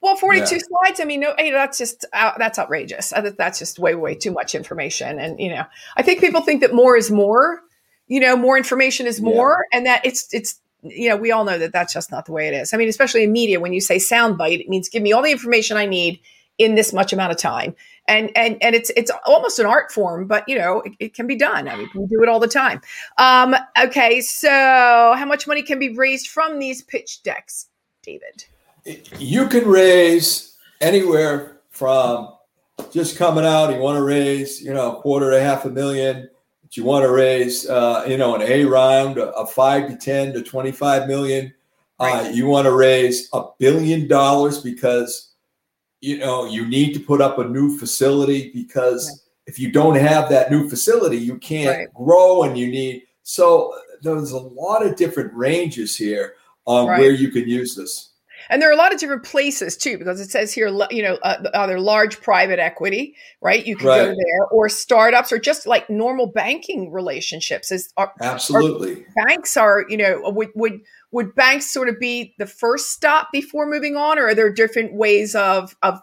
Well, 0.00 0.16
42 0.16 0.56
yeah. 0.56 0.62
slides. 0.62 1.00
I 1.00 1.04
mean, 1.04 1.20
no, 1.20 1.34
hey, 1.38 1.52
that's 1.52 1.78
just 1.78 2.04
uh, 2.12 2.32
that's 2.36 2.58
outrageous. 2.58 3.12
That's 3.38 3.58
just 3.58 3.78
way, 3.78 3.94
way 3.94 4.14
too 4.14 4.32
much 4.32 4.54
information. 4.54 5.18
And 5.18 5.38
you 5.38 5.48
know, 5.48 5.64
I 5.96 6.02
think 6.02 6.20
people 6.20 6.42
think 6.42 6.60
that 6.60 6.74
more 6.74 6.96
is 6.96 7.10
more, 7.10 7.62
you 8.06 8.20
know 8.20 8.36
more 8.36 8.56
information 8.56 9.06
is 9.06 9.20
more 9.20 9.64
yeah. 9.70 9.78
and 9.78 9.86
that 9.86 10.04
it's 10.04 10.32
it's 10.32 10.60
you 10.82 11.08
know 11.08 11.16
we 11.16 11.32
all 11.32 11.44
know 11.44 11.58
that 11.58 11.72
that's 11.72 11.92
just 11.92 12.10
not 12.10 12.26
the 12.26 12.32
way 12.32 12.48
it 12.48 12.54
is. 12.54 12.72
I 12.72 12.76
mean 12.76 12.88
especially 12.88 13.24
in 13.24 13.32
media 13.32 13.60
when 13.60 13.72
you 13.72 13.80
say 13.80 13.96
soundbite 13.96 14.60
it 14.60 14.68
means 14.68 14.88
give 14.88 15.02
me 15.02 15.12
all 15.12 15.22
the 15.22 15.32
information 15.32 15.76
i 15.76 15.86
need 15.86 16.20
in 16.58 16.76
this 16.76 16.92
much 16.92 17.12
amount 17.12 17.32
of 17.32 17.38
time. 17.38 17.74
And 18.06 18.30
and 18.36 18.62
and 18.62 18.74
it's 18.74 18.90
it's 18.96 19.10
almost 19.26 19.58
an 19.58 19.66
art 19.66 19.90
form 19.90 20.26
but 20.26 20.48
you 20.48 20.56
know 20.56 20.82
it, 20.82 20.92
it 21.00 21.14
can 21.14 21.26
be 21.26 21.36
done. 21.36 21.68
I 21.68 21.76
mean 21.76 21.88
we 21.94 22.06
do 22.06 22.22
it 22.22 22.28
all 22.28 22.40
the 22.40 22.48
time. 22.48 22.80
Um 23.18 23.56
okay 23.82 24.20
so 24.20 24.48
how 24.48 25.24
much 25.24 25.46
money 25.46 25.62
can 25.62 25.78
be 25.78 25.94
raised 25.94 26.28
from 26.28 26.58
these 26.58 26.82
pitch 26.82 27.22
decks 27.22 27.66
david? 28.02 28.44
You 29.18 29.48
can 29.48 29.66
raise 29.66 30.56
anywhere 30.80 31.60
from 31.70 32.28
just 32.92 33.16
coming 33.16 33.44
out 33.44 33.72
you 33.72 33.80
want 33.80 33.96
to 33.96 34.02
raise 34.02 34.60
you 34.60 34.72
know 34.72 34.96
a 34.96 35.00
quarter 35.00 35.30
to 35.30 35.40
half 35.40 35.64
a 35.64 35.70
million 35.70 36.28
you 36.76 36.84
want 36.84 37.04
to 37.04 37.10
raise, 37.10 37.68
uh, 37.68 38.04
you 38.08 38.16
know, 38.16 38.34
an 38.34 38.42
A 38.42 38.64
round 38.64 39.18
of 39.18 39.52
five 39.52 39.88
to 39.88 39.96
10 39.96 40.32
to 40.34 40.42
25 40.42 41.06
million. 41.06 41.52
Uh, 42.00 42.04
right. 42.04 42.26
Uh, 42.26 42.28
you 42.30 42.46
want 42.46 42.66
to 42.66 42.72
raise 42.72 43.28
a 43.32 43.44
billion 43.58 44.08
dollars 44.08 44.60
because, 44.60 45.34
you 46.00 46.18
know, 46.18 46.46
you 46.46 46.66
need 46.66 46.92
to 46.94 47.00
put 47.00 47.20
up 47.20 47.38
a 47.38 47.44
new 47.44 47.78
facility 47.78 48.50
because 48.52 49.08
right. 49.08 49.18
if 49.46 49.58
you 49.58 49.70
don't 49.70 49.96
have 49.96 50.28
that 50.28 50.50
new 50.50 50.68
facility, 50.68 51.18
you 51.18 51.38
can't 51.38 51.78
right. 51.78 51.94
grow 51.94 52.42
and 52.42 52.58
you 52.58 52.66
need. 52.66 53.02
So 53.22 53.72
there's 54.02 54.32
a 54.32 54.38
lot 54.38 54.84
of 54.84 54.96
different 54.96 55.32
ranges 55.34 55.96
here 55.96 56.34
on 56.66 56.86
where 56.86 57.12
you 57.12 57.30
can 57.30 57.48
use 57.48 57.76
this. 57.76 58.13
And 58.50 58.60
there 58.60 58.68
are 58.68 58.72
a 58.72 58.76
lot 58.76 58.92
of 58.92 59.00
different 59.00 59.24
places 59.24 59.76
too, 59.76 59.98
because 59.98 60.20
it 60.20 60.30
says 60.30 60.52
here, 60.52 60.68
you 60.90 61.02
know, 61.02 61.18
uh, 61.22 61.42
either 61.54 61.80
large 61.80 62.20
private 62.20 62.58
equity, 62.58 63.14
right? 63.40 63.66
You 63.66 63.76
can 63.76 63.86
right. 63.86 64.04
go 64.04 64.06
there, 64.06 64.46
or 64.50 64.68
startups, 64.68 65.32
or 65.32 65.38
just 65.38 65.66
like 65.66 65.88
normal 65.88 66.26
banking 66.26 66.92
relationships. 66.92 67.72
Is 67.72 67.92
are, 67.96 68.12
absolutely 68.20 69.04
are 69.16 69.26
banks 69.26 69.56
are, 69.56 69.84
you 69.88 69.96
know, 69.96 70.20
would 70.24 70.50
would 70.54 70.80
would 71.10 71.34
banks 71.34 71.70
sort 71.70 71.88
of 71.88 71.98
be 72.00 72.34
the 72.38 72.46
first 72.46 72.90
stop 72.90 73.28
before 73.32 73.66
moving 73.66 73.96
on, 73.96 74.18
or 74.18 74.28
are 74.28 74.34
there 74.34 74.52
different 74.52 74.94
ways 74.94 75.34
of 75.34 75.76
of 75.82 76.00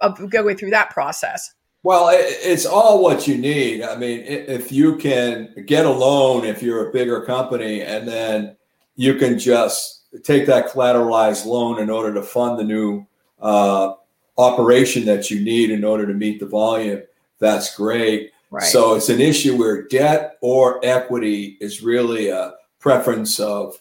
of 0.00 0.30
going 0.30 0.56
through 0.56 0.70
that 0.70 0.90
process? 0.90 1.52
Well, 1.82 2.10
it's 2.12 2.66
all 2.66 3.02
what 3.02 3.26
you 3.26 3.38
need. 3.38 3.82
I 3.82 3.96
mean, 3.96 4.20
if 4.20 4.70
you 4.70 4.96
can 4.96 5.54
get 5.64 5.86
a 5.86 5.90
loan, 5.90 6.44
if 6.44 6.62
you're 6.62 6.90
a 6.90 6.92
bigger 6.92 7.22
company, 7.24 7.80
and 7.80 8.06
then 8.06 8.56
you 8.96 9.14
can 9.14 9.38
just 9.38 9.99
take 10.22 10.46
that 10.46 10.68
collateralized 10.68 11.46
loan 11.46 11.80
in 11.80 11.90
order 11.90 12.12
to 12.14 12.22
fund 12.22 12.58
the 12.58 12.64
new 12.64 13.06
uh, 13.40 13.94
operation 14.38 15.04
that 15.06 15.30
you 15.30 15.40
need 15.40 15.70
in 15.70 15.84
order 15.84 16.06
to 16.06 16.14
meet 16.14 16.40
the 16.40 16.46
volume, 16.46 17.02
that's 17.38 17.74
great. 17.76 18.32
Right. 18.50 18.64
So 18.64 18.94
it's 18.94 19.08
an 19.08 19.20
issue 19.20 19.56
where 19.56 19.86
debt 19.86 20.36
or 20.40 20.84
equity 20.84 21.56
is 21.60 21.82
really 21.82 22.28
a 22.28 22.54
preference 22.78 23.38
of 23.38 23.80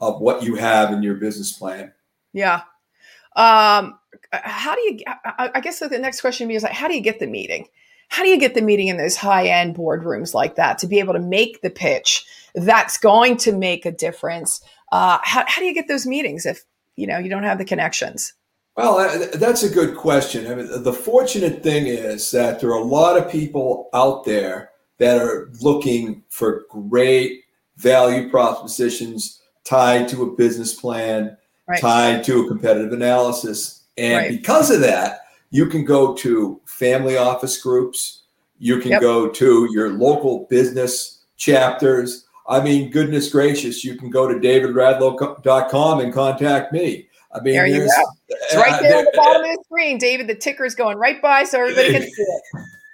of 0.00 0.20
what 0.20 0.42
you 0.42 0.56
have 0.56 0.92
in 0.92 1.02
your 1.02 1.14
business 1.14 1.52
plan. 1.52 1.92
Yeah. 2.32 2.62
Um, 3.34 3.98
how 4.32 4.74
do 4.74 4.80
you? 4.80 4.98
I 5.38 5.60
guess 5.60 5.78
the 5.80 5.98
next 5.98 6.20
question 6.20 6.50
is 6.50 6.62
like, 6.62 6.72
how 6.72 6.88
do 6.88 6.94
you 6.94 7.02
get 7.02 7.18
the 7.18 7.26
meeting? 7.26 7.68
How 8.08 8.22
do 8.22 8.28
you 8.28 8.38
get 8.38 8.54
the 8.54 8.62
meeting 8.62 8.88
in 8.88 8.96
those 8.96 9.16
high 9.16 9.46
end 9.48 9.74
boardrooms 9.74 10.32
like 10.32 10.54
that 10.56 10.78
to 10.78 10.86
be 10.86 10.98
able 10.98 11.14
to 11.14 11.20
make 11.20 11.60
the 11.60 11.70
pitch 11.70 12.24
that's 12.54 12.98
going 12.98 13.36
to 13.38 13.52
make 13.52 13.84
a 13.84 13.92
difference? 13.92 14.62
Uh, 14.92 15.18
how, 15.22 15.44
how 15.46 15.60
do 15.60 15.66
you 15.66 15.74
get 15.74 15.88
those 15.88 16.06
meetings 16.06 16.46
if 16.46 16.64
you 16.96 17.06
know 17.06 17.18
you 17.18 17.28
don't 17.28 17.42
have 17.42 17.58
the 17.58 17.64
connections? 17.64 18.32
Well, 18.76 18.98
that's 19.34 19.62
a 19.62 19.70
good 19.70 19.96
question. 19.96 20.46
I 20.46 20.54
mean, 20.54 20.82
the 20.82 20.92
fortunate 20.92 21.62
thing 21.62 21.86
is 21.86 22.30
that 22.32 22.60
there 22.60 22.68
are 22.70 22.78
a 22.78 22.84
lot 22.84 23.16
of 23.16 23.32
people 23.32 23.88
out 23.94 24.24
there 24.24 24.70
that 24.98 25.16
are 25.16 25.50
looking 25.62 26.22
for 26.28 26.64
great 26.68 27.44
value 27.78 28.28
propositions 28.28 29.40
tied 29.64 30.08
to 30.08 30.22
a 30.22 30.36
business 30.36 30.74
plan, 30.74 31.36
right. 31.66 31.80
tied 31.80 32.24
to 32.24 32.44
a 32.44 32.48
competitive 32.48 32.92
analysis. 32.92 33.82
And 33.96 34.16
right. 34.16 34.30
because 34.30 34.70
of 34.70 34.80
that, 34.80 35.20
you 35.50 35.66
can 35.66 35.84
go 35.84 36.14
to 36.14 36.60
family 36.66 37.16
office 37.16 37.60
groups, 37.60 38.24
you 38.58 38.78
can 38.78 38.92
yep. 38.92 39.00
go 39.00 39.28
to 39.28 39.68
your 39.72 39.90
local 39.90 40.46
business 40.50 41.24
chapters, 41.36 42.25
I 42.48 42.62
mean, 42.62 42.90
goodness 42.90 43.30
gracious, 43.30 43.84
you 43.84 43.96
can 43.96 44.10
go 44.10 44.28
to 44.28 44.34
davidradlow.com 44.34 46.00
and 46.00 46.12
contact 46.12 46.72
me. 46.72 47.08
I 47.32 47.40
mean, 47.40 47.54
there 47.54 47.66
you 47.66 47.80
go. 47.80 47.86
It's 48.28 48.54
right 48.54 48.72
uh, 48.72 48.80
there 48.80 48.98
at 48.98 49.12
the 49.12 49.16
bottom 49.16 49.42
of 49.42 49.56
the 49.56 49.64
screen, 49.64 49.98
David. 49.98 50.26
The 50.26 50.34
ticker 50.34 50.64
is 50.64 50.74
going 50.74 50.96
right 50.96 51.20
by 51.20 51.44
so 51.44 51.60
everybody 51.60 51.92
can 51.92 52.02
see 52.02 52.22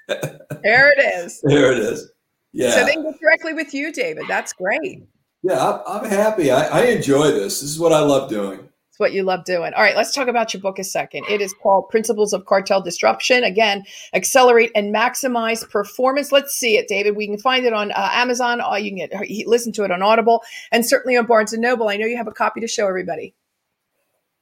it. 0.08 0.42
there 0.62 0.92
it 0.96 1.00
is. 1.00 1.40
There 1.42 1.72
it 1.72 1.78
is. 1.78 2.10
Yeah. 2.52 2.72
So 2.72 2.84
they 2.84 2.94
can 2.94 3.04
get 3.04 3.20
directly 3.20 3.52
with 3.52 3.72
you, 3.72 3.92
David. 3.92 4.24
That's 4.28 4.52
great. 4.52 5.04
Yeah, 5.42 5.80
I'm, 5.86 6.04
happy. 6.04 6.50
I, 6.50 6.80
I 6.80 6.84
enjoy 6.86 7.30
this. 7.32 7.60
This 7.60 7.70
is 7.70 7.78
what 7.78 7.92
I 7.92 8.00
love 8.00 8.30
doing. 8.30 8.68
It's 8.92 8.98
what 8.98 9.14
you 9.14 9.22
love 9.22 9.46
doing. 9.46 9.72
All 9.72 9.82
right, 9.82 9.96
let's 9.96 10.12
talk 10.12 10.28
about 10.28 10.52
your 10.52 10.60
book 10.60 10.78
a 10.78 10.84
second. 10.84 11.24
It 11.26 11.40
is 11.40 11.54
called 11.62 11.88
Principles 11.88 12.34
of 12.34 12.44
Cartel 12.44 12.82
Disruption. 12.82 13.42
Again, 13.42 13.84
accelerate 14.12 14.70
and 14.74 14.94
maximize 14.94 15.66
performance. 15.66 16.30
Let's 16.30 16.54
see 16.54 16.76
it, 16.76 16.88
David. 16.88 17.16
We 17.16 17.26
can 17.26 17.38
find 17.38 17.64
it 17.64 17.72
on 17.72 17.90
uh, 17.92 18.10
Amazon. 18.12 18.60
Or 18.60 18.78
you 18.78 18.90
can 18.90 18.98
get 18.98 19.48
listen 19.48 19.72
to 19.72 19.84
it 19.84 19.90
on 19.90 20.02
Audible 20.02 20.42
and 20.72 20.84
certainly 20.84 21.16
on 21.16 21.24
Barnes 21.24 21.54
and 21.54 21.62
Noble. 21.62 21.88
I 21.88 21.96
know 21.96 22.04
you 22.04 22.18
have 22.18 22.26
a 22.26 22.32
copy 22.32 22.60
to 22.60 22.68
show 22.68 22.86
everybody. 22.86 23.34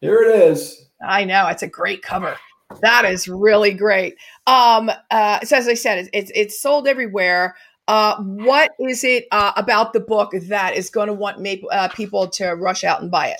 Here 0.00 0.20
it 0.20 0.34
is. 0.34 0.84
I 1.00 1.22
know 1.22 1.46
it's 1.46 1.62
a 1.62 1.68
great 1.68 2.02
cover. 2.02 2.36
That 2.82 3.04
is 3.04 3.28
really 3.28 3.72
great. 3.72 4.16
Um, 4.48 4.90
uh, 5.12 5.44
so 5.44 5.58
as 5.58 5.68
I 5.68 5.74
said, 5.74 5.98
it's 5.98 6.10
it's, 6.12 6.32
it's 6.34 6.60
sold 6.60 6.88
everywhere. 6.88 7.54
Uh, 7.86 8.20
what 8.20 8.72
is 8.80 9.04
it 9.04 9.26
uh, 9.30 9.52
about 9.56 9.92
the 9.92 10.00
book 10.00 10.32
that 10.48 10.74
is 10.74 10.90
going 10.90 11.06
to 11.06 11.14
want 11.14 11.38
make, 11.38 11.62
uh, 11.70 11.86
people 11.90 12.26
to 12.30 12.50
rush 12.50 12.82
out 12.82 13.00
and 13.00 13.12
buy 13.12 13.28
it? 13.28 13.38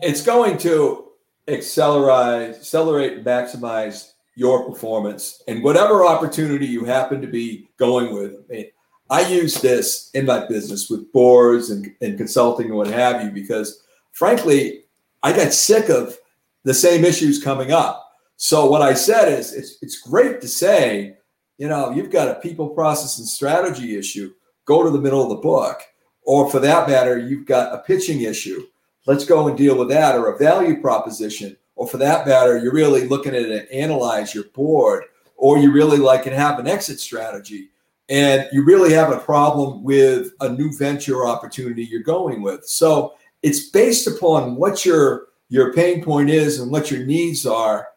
It's 0.00 0.22
going 0.22 0.58
to 0.58 1.08
accelerate, 1.48 2.56
accelerate, 2.56 3.24
maximize 3.24 4.12
your 4.34 4.64
performance 4.64 5.42
and 5.48 5.64
whatever 5.64 6.06
opportunity 6.06 6.66
you 6.66 6.84
happen 6.84 7.20
to 7.20 7.26
be 7.26 7.68
going 7.76 8.14
with. 8.14 8.34
I, 8.34 8.52
mean, 8.52 8.66
I 9.10 9.28
use 9.28 9.60
this 9.60 10.10
in 10.14 10.26
my 10.26 10.46
business 10.46 10.88
with 10.88 11.12
boards 11.12 11.70
and, 11.70 11.92
and 12.00 12.16
consulting 12.16 12.66
and 12.66 12.76
what 12.76 12.86
have 12.88 13.24
you 13.24 13.30
because, 13.30 13.82
frankly, 14.12 14.84
I 15.22 15.32
got 15.32 15.52
sick 15.52 15.88
of 15.88 16.16
the 16.62 16.74
same 16.74 17.04
issues 17.04 17.42
coming 17.42 17.72
up. 17.72 18.04
So 18.36 18.70
what 18.70 18.82
I 18.82 18.94
said 18.94 19.36
is, 19.36 19.52
it's 19.52 19.78
it's 19.82 20.00
great 20.00 20.40
to 20.42 20.46
say, 20.46 21.16
you 21.56 21.66
know, 21.66 21.90
you've 21.90 22.10
got 22.10 22.28
a 22.28 22.40
people, 22.40 22.68
process, 22.68 23.18
and 23.18 23.26
strategy 23.26 23.98
issue. 23.98 24.32
Go 24.64 24.84
to 24.84 24.90
the 24.90 25.00
middle 25.00 25.22
of 25.22 25.30
the 25.30 25.42
book, 25.42 25.80
or 26.22 26.48
for 26.48 26.60
that 26.60 26.88
matter, 26.88 27.18
you've 27.18 27.46
got 27.46 27.74
a 27.74 27.78
pitching 27.78 28.20
issue. 28.20 28.64
Let's 29.08 29.24
go 29.24 29.48
and 29.48 29.58
deal 29.58 29.76
with 29.76 29.88
that, 29.88 30.14
or 30.14 30.32
a 30.32 30.38
value 30.38 30.80
proposition, 30.80 31.56
or 31.74 31.88
for 31.88 31.96
that 31.96 32.26
matter, 32.26 32.58
you're 32.58 32.72
really 32.72 33.08
looking 33.08 33.34
at 33.34 33.42
it 33.42 33.50
and 33.50 33.68
analyze 33.70 34.34
your 34.34 34.44
board, 34.44 35.04
or 35.36 35.58
you 35.58 35.72
really 35.72 35.98
like 35.98 36.26
and 36.26 36.34
have 36.34 36.58
an 36.58 36.68
exit 36.68 37.00
strategy 37.00 37.70
and 38.08 38.48
you 38.52 38.64
really 38.64 38.92
have 38.92 39.12
a 39.12 39.18
problem 39.18 39.82
with 39.82 40.32
a 40.40 40.48
new 40.48 40.76
venture 40.76 41.26
opportunity 41.26 41.84
you're 41.84 42.02
going 42.02 42.42
with. 42.42 42.66
So 42.66 43.14
it's 43.42 43.68
based 43.68 44.06
upon 44.06 44.56
what 44.56 44.84
your 44.84 45.26
your 45.50 45.72
pain 45.72 46.04
point 46.04 46.30
is 46.30 46.60
and 46.60 46.70
what 46.70 46.90
your 46.90 47.04
needs 47.04 47.46
are. 47.46 47.88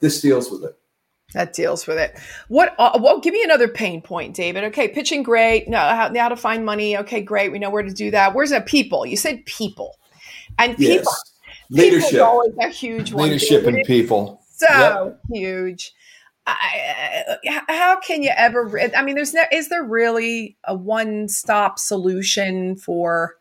This 0.00 0.20
deals 0.20 0.50
with 0.50 0.64
it. 0.64 0.78
That 1.32 1.52
deals 1.52 1.86
with 1.86 1.98
it. 1.98 2.18
What? 2.48 2.74
Uh, 2.78 2.98
well, 3.02 3.20
give 3.20 3.34
me 3.34 3.42
another 3.42 3.68
pain 3.68 4.00
point, 4.00 4.36
David. 4.36 4.64
Okay, 4.64 4.88
pitching 4.88 5.22
great. 5.22 5.68
No, 5.68 5.78
how, 5.78 6.14
how 6.14 6.28
to 6.28 6.36
find 6.36 6.64
money. 6.64 6.96
Okay, 6.98 7.20
great. 7.20 7.50
We 7.50 7.58
know 7.58 7.70
where 7.70 7.82
to 7.82 7.92
do 7.92 8.10
that. 8.10 8.34
Where's 8.34 8.50
that 8.50 8.66
people? 8.66 9.04
You 9.04 9.16
said 9.16 9.44
people, 9.46 9.96
and 10.58 10.76
people. 10.76 11.12
Yes. 11.12 11.30
Leadership. 11.70 12.20
always 12.20 12.52
a 12.60 12.68
huge 12.68 13.12
one. 13.12 13.24
Leadership 13.24 13.66
and 13.66 13.84
people. 13.84 14.40
So 14.50 14.66
yep. 14.68 15.20
huge. 15.32 15.92
I, 16.46 17.38
how 17.68 17.98
can 18.00 18.22
you 18.22 18.30
ever? 18.36 18.78
I 18.94 19.02
mean, 19.02 19.14
there's 19.14 19.32
no, 19.32 19.42
is 19.50 19.70
there 19.70 19.82
really 19.82 20.56
a 20.64 20.74
one 20.74 21.28
stop 21.28 21.78
solution 21.78 22.76
for, 22.76 23.36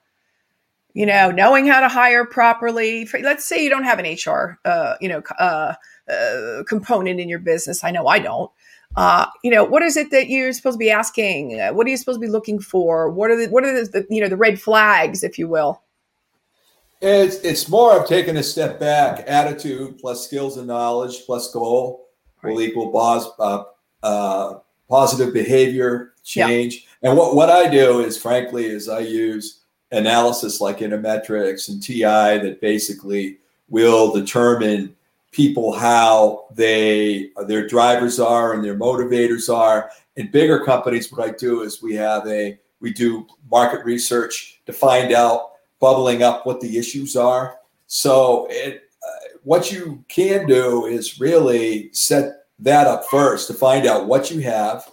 you 0.93 1.05
know, 1.05 1.29
knowing 1.29 1.67
how 1.67 1.82
to 1.82 1.89
hire 1.89 2.24
properly? 2.25 3.05
For, 3.05 3.20
let's 3.20 3.43
say 3.43 3.62
you 3.62 3.70
don't 3.70 3.84
have 3.84 4.00
an 4.00 4.05
HR, 4.05 4.58
uh, 4.63 4.96
you 5.01 5.10
know, 5.10 5.22
uh, 5.38 5.74
uh, 6.10 6.63
component 6.67 7.20
in 7.20 7.27
your 7.27 7.39
business. 7.39 7.84
I 7.84 7.91
know 7.91 8.08
I 8.08 8.20
don't. 8.20 8.51
Uh, 8.96 9.25
you 9.43 9.51
know, 9.51 9.63
what 9.63 9.82
is 9.82 9.98
it 9.98 10.12
that 10.12 10.29
you're 10.29 10.53
supposed 10.53 10.75
to 10.75 10.79
be 10.79 10.91
asking? 10.91 11.60
Uh, 11.60 11.74
what 11.74 11.88
are 11.88 11.89
you 11.89 11.98
supposed 11.98 12.22
to 12.22 12.25
be 12.25 12.32
looking 12.32 12.60
for? 12.60 13.10
What 13.10 13.32
are 13.32 13.36
the 13.36 13.48
what 13.48 13.65
are 13.65 13.84
the, 13.84 13.89
the 13.89 14.08
you 14.10 14.22
know 14.22 14.29
the 14.29 14.38
red 14.38 14.62
flags, 14.62 15.24
if 15.24 15.38
you 15.38 15.48
will? 15.48 15.82
It's 17.05 17.36
it's 17.38 17.67
more 17.67 18.00
of 18.00 18.07
taking 18.07 18.38
a 18.38 18.43
step 18.43 18.79
back, 18.79 19.25
attitude 19.27 20.00
plus 20.00 20.25
skills 20.25 20.55
and 20.55 20.67
knowledge 20.67 21.25
plus 21.25 21.51
goal 21.51 22.07
will 22.41 22.62
equal 22.62 22.91
pos- 22.91 23.31
uh, 23.39 23.63
uh, 24.03 24.60
positive 24.89 25.33
behavior 25.33 26.13
change. 26.24 26.88
Yeah. 27.01 27.10
And 27.10 27.17
what, 27.17 27.36
what 27.36 27.50
I 27.50 27.69
do 27.69 28.00
is, 28.00 28.17
frankly, 28.17 28.65
is 28.65 28.88
I 28.88 29.00
use 29.00 29.63
analysis 29.91 30.62
like 30.62 30.79
Innermetrix 30.79 31.67
and 31.67 31.83
TI 31.83 32.03
that 32.03 32.60
basically 32.62 33.38
will 33.67 34.13
determine 34.13 34.95
people 35.31 35.74
how 35.74 36.45
they 36.53 37.31
their 37.48 37.67
drivers 37.67 38.19
are 38.19 38.53
and 38.53 38.63
their 38.63 38.77
motivators 38.77 39.53
are. 39.53 39.89
In 40.15 40.31
bigger 40.31 40.63
companies, 40.63 41.12
what 41.12 41.27
I 41.27 41.33
do 41.33 41.63
is 41.63 41.81
we 41.81 41.95
have 41.95 42.25
a 42.27 42.57
we 42.79 42.93
do 42.93 43.27
market 43.51 43.83
research 43.83 44.62
to 44.67 44.72
find 44.74 45.12
out 45.12 45.52
bubbling 45.84 46.24
up 46.24 46.46
what 46.46 46.62
the 46.62 46.78
issues 46.78 47.18
are. 47.18 47.58
So 47.88 48.48
it 48.50 48.84
uh, 49.06 49.38
what 49.44 49.70
you 49.70 50.02
can 50.08 50.48
do 50.48 50.86
is 50.86 51.20
really 51.20 51.90
set 51.92 52.46
that 52.60 52.88
up 52.88 53.04
first 53.12 53.48
to 53.48 53.54
find 53.54 53.86
out 53.86 54.08
what 54.08 54.32
you 54.32 54.40
have 54.40 54.90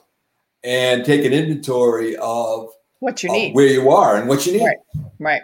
and 0.64 1.04
take 1.04 1.24
an 1.24 1.32
inventory 1.32 2.16
of 2.16 2.70
what 2.98 3.22
you 3.22 3.30
need, 3.30 3.54
where 3.54 3.68
you 3.68 3.88
are, 3.88 4.16
and 4.16 4.28
what 4.28 4.44
you 4.46 4.54
need. 4.54 4.64
Right, 4.64 4.78
right, 5.20 5.42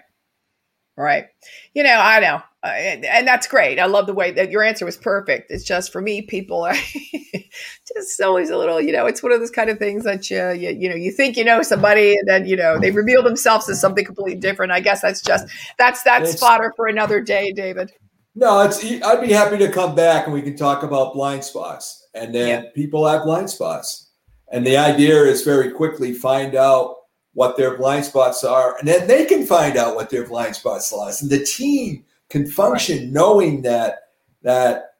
right. 0.96 1.28
You 1.74 1.84
know, 1.84 1.96
I 1.96 2.18
know, 2.18 2.42
uh, 2.66 3.06
and 3.06 3.28
that's 3.28 3.46
great. 3.46 3.78
I 3.78 3.86
love 3.86 4.06
the 4.06 4.12
way 4.12 4.32
that 4.32 4.50
your 4.50 4.64
answer 4.64 4.84
was 4.84 4.96
perfect. 4.96 5.50
It's 5.50 5.62
just 5.62 5.92
for 5.92 6.00
me, 6.00 6.22
people 6.22 6.62
are 6.64 6.74
just 7.94 8.20
always 8.20 8.50
a 8.50 8.56
little. 8.56 8.80
You 8.80 8.92
know, 8.92 9.06
it's 9.06 9.22
one 9.22 9.30
of 9.30 9.38
those 9.38 9.52
kind 9.52 9.70
of 9.70 9.78
things 9.78 10.02
that 10.04 10.28
you, 10.30 10.50
you, 10.50 10.70
you 10.70 10.88
know, 10.88 10.96
you 10.96 11.12
think 11.12 11.36
you 11.36 11.44
know 11.44 11.62
somebody, 11.62 12.16
and 12.18 12.26
then 12.26 12.46
you 12.46 12.56
know 12.56 12.78
they 12.78 12.90
reveal 12.90 13.22
themselves 13.22 13.68
as 13.68 13.80
something 13.80 14.04
completely 14.04 14.34
different. 14.34 14.72
I 14.72 14.80
guess 14.80 15.00
that's 15.00 15.22
just 15.22 15.46
that's 15.78 16.02
that's 16.02 16.32
it's, 16.32 16.40
fodder 16.40 16.72
for 16.76 16.88
another 16.88 17.20
day, 17.20 17.52
David. 17.52 17.92
No, 18.34 18.60
it's. 18.62 18.84
I'd 18.84 19.20
be 19.20 19.32
happy 19.32 19.58
to 19.58 19.70
come 19.70 19.94
back 19.94 20.26
and 20.26 20.34
we 20.34 20.42
can 20.42 20.56
talk 20.56 20.82
about 20.82 21.14
blind 21.14 21.44
spots. 21.44 22.08
And 22.14 22.34
then 22.34 22.64
yeah. 22.64 22.70
people 22.74 23.06
have 23.06 23.22
blind 23.22 23.48
spots, 23.48 24.10
and 24.50 24.66
the 24.66 24.76
idea 24.76 25.22
is 25.22 25.42
very 25.42 25.70
quickly 25.70 26.12
find 26.12 26.56
out 26.56 26.96
what 27.34 27.56
their 27.56 27.76
blind 27.76 28.04
spots 28.04 28.42
are, 28.42 28.76
and 28.78 28.88
then 28.88 29.06
they 29.06 29.24
can 29.24 29.46
find 29.46 29.76
out 29.76 29.94
what 29.94 30.10
their 30.10 30.26
blind 30.26 30.56
spots 30.56 30.92
are, 30.92 31.12
and 31.20 31.30
the 31.30 31.44
team 31.44 32.02
can 32.28 32.46
function 32.46 32.98
right. 32.98 33.08
knowing 33.08 33.62
that 33.62 33.98
that 34.42 34.94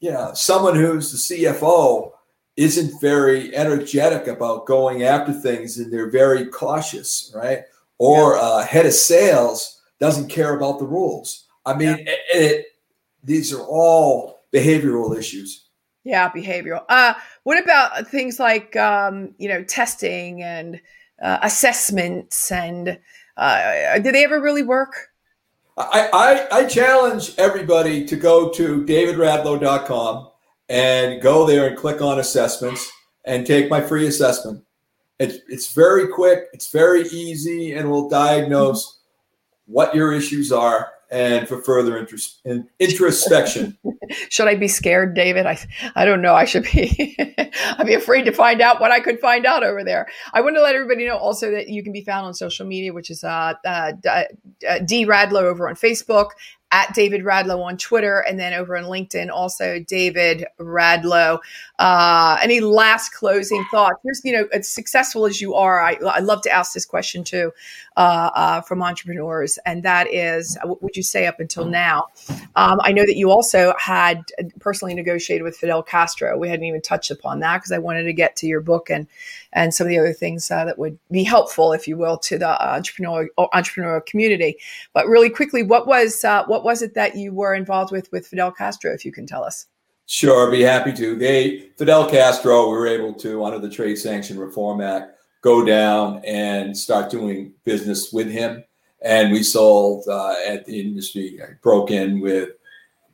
you 0.00 0.10
know 0.10 0.32
someone 0.34 0.74
who's 0.74 1.28
the 1.28 1.44
CFO 1.44 2.12
isn't 2.56 3.00
very 3.00 3.54
energetic 3.54 4.26
about 4.26 4.66
going 4.66 5.04
after 5.04 5.32
things, 5.32 5.78
and 5.78 5.92
they're 5.92 6.10
very 6.10 6.46
cautious, 6.46 7.32
right? 7.34 7.60
Or 7.98 8.34
yeah. 8.34 8.40
uh, 8.40 8.66
head 8.66 8.86
of 8.86 8.92
sales 8.92 9.80
doesn't 10.00 10.28
care 10.28 10.56
about 10.56 10.78
the 10.78 10.86
rules. 10.86 11.46
I 11.64 11.74
mean, 11.74 11.98
yeah. 11.98 12.12
it, 12.12 12.20
it 12.32 12.66
these 13.22 13.52
are 13.52 13.62
all 13.62 14.42
behavioral 14.52 15.16
issues. 15.16 15.66
Yeah, 16.04 16.30
behavioral. 16.30 16.84
Uh, 16.88 17.14
what 17.42 17.62
about 17.62 18.08
things 18.08 18.40
like 18.40 18.74
um, 18.76 19.34
you 19.38 19.48
know 19.48 19.62
testing 19.64 20.42
and 20.42 20.80
uh, 21.22 21.38
assessments 21.42 22.50
and 22.50 22.98
uh, 23.36 23.98
do 23.98 24.10
they 24.10 24.24
ever 24.24 24.40
really 24.40 24.62
work? 24.62 25.08
I, 25.78 26.10
I, 26.12 26.58
I 26.58 26.64
challenge 26.64 27.34
everybody 27.38 28.04
to 28.06 28.16
go 28.16 28.50
to 28.50 28.84
davidradlow.com 28.84 30.28
and 30.68 31.22
go 31.22 31.46
there 31.46 31.68
and 31.68 31.76
click 31.76 32.02
on 32.02 32.18
assessments 32.18 32.90
and 33.24 33.46
take 33.46 33.70
my 33.70 33.80
free 33.80 34.08
assessment. 34.08 34.64
It's, 35.20 35.38
it's 35.48 35.72
very 35.72 36.08
quick, 36.08 36.46
it's 36.52 36.70
very 36.70 37.02
easy, 37.08 37.74
and 37.74 37.90
will 37.90 38.08
diagnose 38.08 39.00
what 39.66 39.94
your 39.94 40.12
issues 40.12 40.50
are 40.50 40.90
and 41.10 41.48
for 41.48 41.62
further 41.62 41.96
interest, 41.96 42.40
in, 42.44 42.68
introspection. 42.78 43.78
should 44.28 44.48
I 44.48 44.54
be 44.54 44.68
scared, 44.68 45.14
David? 45.14 45.46
I 45.46 45.58
I 45.94 46.04
don't 46.04 46.22
know. 46.22 46.34
I 46.34 46.44
should 46.44 46.64
be. 46.64 47.16
I'd 47.78 47.86
be 47.86 47.94
afraid 47.94 48.24
to 48.24 48.32
find 48.32 48.60
out 48.60 48.80
what 48.80 48.90
I 48.90 49.00
could 49.00 49.20
find 49.20 49.46
out 49.46 49.64
over 49.64 49.84
there. 49.84 50.08
I 50.32 50.40
want 50.40 50.56
to 50.56 50.62
let 50.62 50.74
everybody 50.74 51.06
know 51.06 51.16
also 51.16 51.50
that 51.50 51.68
you 51.68 51.82
can 51.82 51.92
be 51.92 52.02
found 52.02 52.26
on 52.26 52.34
social 52.34 52.66
media, 52.66 52.92
which 52.92 53.10
is 53.10 53.24
uh, 53.24 53.54
uh, 53.64 53.92
uh 54.08 54.24
D 54.84 55.06
Radlow 55.06 55.42
over 55.42 55.68
on 55.68 55.74
Facebook 55.74 56.30
at 56.70 56.92
David 56.94 57.22
Radlow 57.22 57.64
on 57.64 57.78
Twitter, 57.78 58.20
and 58.20 58.38
then 58.38 58.52
over 58.52 58.76
on 58.76 58.84
LinkedIn, 58.84 59.30
also 59.30 59.78
David 59.80 60.44
Radlow. 60.60 61.38
Uh, 61.78 62.38
any 62.42 62.60
last 62.60 63.10
closing 63.14 63.64
thoughts? 63.70 63.96
Here's, 64.04 64.20
you 64.22 64.32
know, 64.32 64.46
as 64.52 64.68
successful 64.68 65.24
as 65.24 65.40
you 65.40 65.54
are, 65.54 65.80
I, 65.80 65.94
I 66.04 66.18
love 66.18 66.42
to 66.42 66.50
ask 66.50 66.74
this 66.74 66.84
question 66.84 67.24
too 67.24 67.52
uh, 67.98 68.30
uh, 68.36 68.60
from 68.60 68.80
entrepreneurs, 68.80 69.58
and 69.66 69.82
that 69.82 70.06
is, 70.14 70.56
what 70.62 70.80
would 70.84 70.96
you 70.96 71.02
say 71.02 71.26
up 71.26 71.40
until 71.40 71.64
now? 71.64 72.06
Um, 72.54 72.78
I 72.84 72.92
know 72.92 73.04
that 73.04 73.16
you 73.16 73.28
also 73.28 73.74
had 73.76 74.22
personally 74.60 74.94
negotiated 74.94 75.42
with 75.42 75.56
Fidel 75.56 75.82
Castro. 75.82 76.38
We 76.38 76.48
hadn't 76.48 76.64
even 76.64 76.80
touched 76.80 77.10
upon 77.10 77.40
that 77.40 77.56
because 77.56 77.72
I 77.72 77.78
wanted 77.78 78.04
to 78.04 78.12
get 78.12 78.36
to 78.36 78.46
your 78.46 78.60
book 78.60 78.88
and 78.88 79.08
and 79.52 79.74
some 79.74 79.88
of 79.88 79.88
the 79.88 79.98
other 79.98 80.12
things 80.12 80.48
uh, 80.48 80.64
that 80.66 80.78
would 80.78 80.96
be 81.10 81.24
helpful, 81.24 81.72
if 81.72 81.88
you 81.88 81.96
will, 81.96 82.18
to 82.18 82.38
the 82.38 82.64
entrepreneur 82.64 83.28
entrepreneurial 83.36 84.06
community. 84.06 84.58
But 84.92 85.08
really 85.08 85.28
quickly, 85.28 85.64
what 85.64 85.88
was 85.88 86.22
uh, 86.22 86.44
what 86.44 86.62
was 86.62 86.82
it 86.82 86.94
that 86.94 87.16
you 87.16 87.34
were 87.34 87.52
involved 87.52 87.90
with 87.90 88.12
with 88.12 88.28
Fidel 88.28 88.52
Castro? 88.52 88.92
If 88.92 89.04
you 89.04 89.10
can 89.10 89.26
tell 89.26 89.42
us. 89.42 89.66
Sure, 90.06 90.46
I'd 90.46 90.52
be 90.52 90.62
happy 90.62 90.92
to. 90.92 91.16
They 91.16 91.70
Fidel 91.76 92.08
Castro, 92.08 92.70
we 92.70 92.78
were 92.78 92.86
able 92.86 93.12
to 93.14 93.44
under 93.44 93.58
the 93.58 93.68
Trade 93.68 93.96
Sanction 93.96 94.38
Reform 94.38 94.80
Act 94.80 95.17
go 95.40 95.64
down 95.64 96.22
and 96.24 96.76
start 96.76 97.10
doing 97.10 97.52
business 97.64 98.12
with 98.12 98.30
him, 98.30 98.64
and 99.02 99.32
we 99.32 99.42
sold 99.42 100.06
uh, 100.08 100.34
at 100.46 100.64
the 100.66 100.80
industry 100.80 101.40
broke 101.62 101.90
in 101.90 102.20
with 102.20 102.50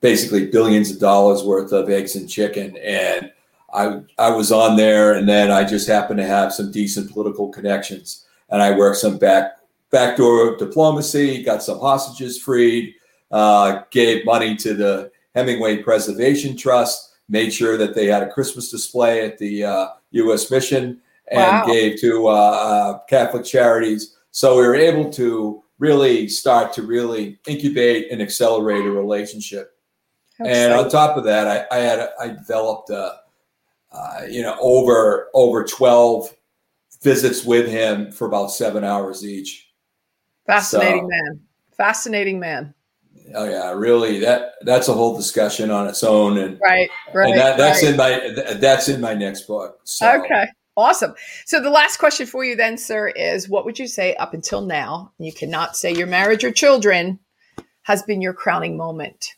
basically 0.00 0.46
billions 0.46 0.90
of 0.90 0.98
dollars 0.98 1.42
worth 1.42 1.72
of 1.72 1.88
eggs 1.88 2.16
and 2.16 2.28
chicken 2.28 2.76
and 2.78 3.30
I 3.74 4.00
I 4.18 4.30
was 4.30 4.52
on 4.52 4.76
there, 4.76 5.14
and 5.14 5.28
then 5.28 5.50
I 5.50 5.64
just 5.64 5.88
happened 5.88 6.18
to 6.18 6.26
have 6.26 6.54
some 6.54 6.70
decent 6.70 7.10
political 7.12 7.48
connections, 7.48 8.24
and 8.50 8.62
I 8.62 8.76
worked 8.76 8.98
some 8.98 9.18
back 9.18 9.58
backdoor 9.90 10.56
diplomacy, 10.56 11.42
got 11.42 11.62
some 11.62 11.80
hostages 11.80 12.40
freed, 12.40 12.94
uh, 13.32 13.82
gave 13.90 14.24
money 14.24 14.56
to 14.56 14.74
the 14.74 15.10
Hemingway 15.34 15.82
Preservation 15.82 16.56
Trust, 16.56 17.16
made 17.28 17.52
sure 17.52 17.76
that 17.76 17.94
they 17.94 18.06
had 18.06 18.22
a 18.22 18.30
Christmas 18.30 18.70
display 18.70 19.24
at 19.24 19.38
the 19.38 19.64
uh, 19.64 19.88
U.S. 20.12 20.50
Mission, 20.50 21.00
and 21.30 21.40
wow. 21.40 21.66
gave 21.66 22.00
to 22.00 22.28
uh, 22.28 22.32
uh, 22.32 22.98
Catholic 23.08 23.44
charities. 23.44 24.16
So 24.30 24.56
we 24.58 24.66
were 24.66 24.74
able 24.74 25.10
to 25.12 25.62
really 25.78 26.28
start 26.28 26.72
to 26.74 26.82
really 26.82 27.38
incubate 27.46 28.10
and 28.10 28.20
accelerate 28.20 28.84
a 28.84 28.90
relationship. 28.90 29.76
and 30.40 30.72
on 30.72 30.88
top 30.88 31.16
of 31.16 31.24
that, 31.24 31.46
I, 31.46 31.76
I 31.76 31.80
had 31.80 32.08
I 32.20 32.28
developed 32.28 32.90
a 32.90 33.20
uh, 33.94 34.22
you 34.28 34.42
know, 34.42 34.56
over 34.60 35.28
over 35.34 35.64
twelve 35.64 36.34
visits 37.02 37.44
with 37.44 37.68
him 37.68 38.10
for 38.10 38.26
about 38.26 38.50
seven 38.50 38.82
hours 38.82 39.24
each. 39.24 39.70
Fascinating 40.46 41.02
so, 41.02 41.08
man. 41.08 41.40
Fascinating 41.76 42.40
man. 42.40 42.74
Oh 43.34 43.48
yeah, 43.48 43.70
really. 43.72 44.18
That 44.18 44.54
that's 44.62 44.88
a 44.88 44.92
whole 44.92 45.16
discussion 45.16 45.70
on 45.70 45.87
its 45.87 46.02
own, 46.02 46.38
and 46.38 46.58
right, 46.60 46.90
right. 47.14 47.30
And 47.30 47.38
that, 47.38 47.56
that's 47.56 47.82
right. 47.82 47.92
in 47.92 47.96
my 47.96 48.54
that's 48.54 48.88
in 48.88 49.00
my 49.00 49.14
next 49.14 49.42
book. 49.42 49.78
So. 49.84 50.20
Okay, 50.20 50.46
awesome. 50.76 51.14
So 51.44 51.60
the 51.60 51.70
last 51.70 51.98
question 51.98 52.26
for 52.26 52.44
you 52.44 52.56
then, 52.56 52.78
sir, 52.78 53.08
is 53.08 53.48
what 53.48 53.64
would 53.64 53.78
you 53.78 53.87
say 53.87 54.14
up 54.16 54.34
until 54.34 54.60
now? 54.60 55.12
You 55.18 55.32
cannot 55.32 55.76
say 55.76 55.92
your 55.92 56.06
marriage 56.06 56.44
or 56.44 56.50
children 56.50 57.20
has 57.82 58.02
been 58.02 58.20
your 58.20 58.32
crowning 58.32 58.76
moment. 58.76 59.34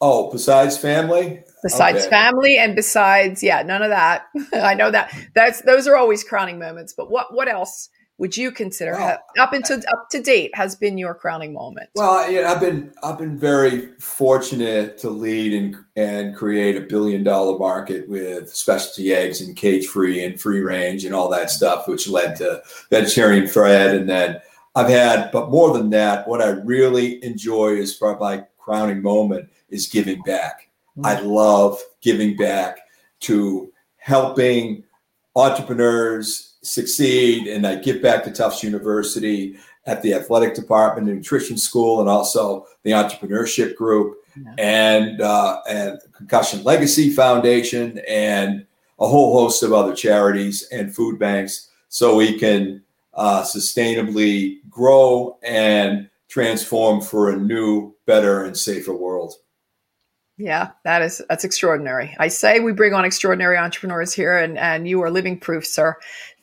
Oh, 0.00 0.30
besides 0.30 0.76
family? 0.76 1.42
Besides 1.62 2.00
okay. 2.00 2.10
family 2.10 2.58
and 2.58 2.76
besides, 2.76 3.42
yeah, 3.42 3.62
none 3.62 3.82
of 3.82 3.88
that. 3.88 4.26
I 4.52 4.74
know 4.74 4.90
that 4.90 5.12
that's 5.34 5.62
those 5.62 5.88
are 5.88 5.96
always 5.96 6.22
crowning 6.22 6.58
moments. 6.58 6.92
But 6.92 7.10
what 7.10 7.34
what 7.34 7.48
else 7.48 7.88
would 8.18 8.36
you 8.36 8.50
consider 8.50 8.92
well, 8.92 9.18
up 9.38 9.52
until 9.52 9.78
up 9.92 10.08
to 10.10 10.22
date 10.22 10.50
has 10.54 10.74
been 10.74 10.96
your 10.96 11.14
crowning 11.14 11.52
moment? 11.52 11.90
Well, 11.94 12.30
yeah, 12.30 12.50
I've 12.50 12.60
been 12.60 12.92
I've 13.02 13.18
been 13.18 13.38
very 13.38 13.88
fortunate 13.98 14.98
to 14.98 15.10
lead 15.10 15.52
and 15.52 15.76
and 15.96 16.34
create 16.34 16.76
a 16.76 16.80
billion 16.80 17.24
dollar 17.24 17.58
market 17.58 18.08
with 18.08 18.54
specialty 18.54 19.12
eggs 19.12 19.40
and 19.40 19.56
cage 19.56 19.86
free 19.86 20.24
and 20.24 20.40
free 20.40 20.60
range 20.60 21.04
and 21.04 21.14
all 21.14 21.28
that 21.30 21.50
stuff, 21.50 21.86
which 21.86 22.08
led 22.08 22.36
to 22.36 22.62
vegetarian 22.90 23.46
Fred. 23.46 23.94
And 23.94 24.08
then 24.08 24.40
I've 24.74 24.88
had, 24.88 25.30
but 25.30 25.50
more 25.50 25.76
than 25.76 25.90
that, 25.90 26.26
what 26.26 26.42
I 26.42 26.48
really 26.48 27.22
enjoy 27.24 27.76
is 27.76 27.96
for 27.96 28.18
my 28.18 28.44
crowning 28.58 29.02
moment 29.02 29.50
is 29.68 29.86
giving 29.86 30.22
back. 30.22 30.70
Mm-hmm. 30.96 31.06
I 31.06 31.20
love 31.20 31.78
giving 32.00 32.36
back 32.36 32.78
to 33.20 33.72
helping 33.98 34.84
entrepreneurs 35.34 36.55
succeed. 36.66 37.46
And 37.46 37.66
I 37.66 37.76
give 37.76 38.02
back 38.02 38.24
to 38.24 38.30
Tufts 38.30 38.62
University 38.62 39.58
at 39.86 40.02
the 40.02 40.14
athletic 40.14 40.54
department, 40.54 41.06
nutrition 41.06 41.56
school, 41.56 42.00
and 42.00 42.08
also 42.08 42.66
the 42.82 42.90
entrepreneurship 42.90 43.76
group 43.76 44.16
yeah. 44.36 44.54
and 44.58 45.20
uh, 45.20 45.60
and 45.68 46.00
Concussion 46.12 46.62
Legacy 46.64 47.10
Foundation 47.10 48.00
and 48.08 48.66
a 48.98 49.06
whole 49.06 49.38
host 49.38 49.62
of 49.62 49.72
other 49.72 49.94
charities 49.94 50.66
and 50.72 50.94
food 50.94 51.18
banks 51.18 51.70
so 51.88 52.16
we 52.16 52.38
can 52.38 52.82
uh, 53.14 53.42
sustainably 53.42 54.58
grow 54.68 55.38
and 55.42 56.08
transform 56.28 57.00
for 57.00 57.30
a 57.30 57.36
new, 57.36 57.94
better, 58.06 58.44
and 58.44 58.56
safer 58.56 58.94
world. 58.94 59.34
Yeah, 60.38 60.72
that 60.84 61.00
is 61.00 61.22
that's 61.30 61.44
extraordinary. 61.44 62.14
I 62.18 62.28
say 62.28 62.60
we 62.60 62.72
bring 62.72 62.92
on 62.92 63.06
extraordinary 63.06 63.56
entrepreneurs 63.56 64.12
here, 64.12 64.36
and 64.36 64.58
and 64.58 64.86
you 64.86 65.02
are 65.02 65.10
living 65.10 65.40
proof, 65.40 65.66
sir. 65.66 65.96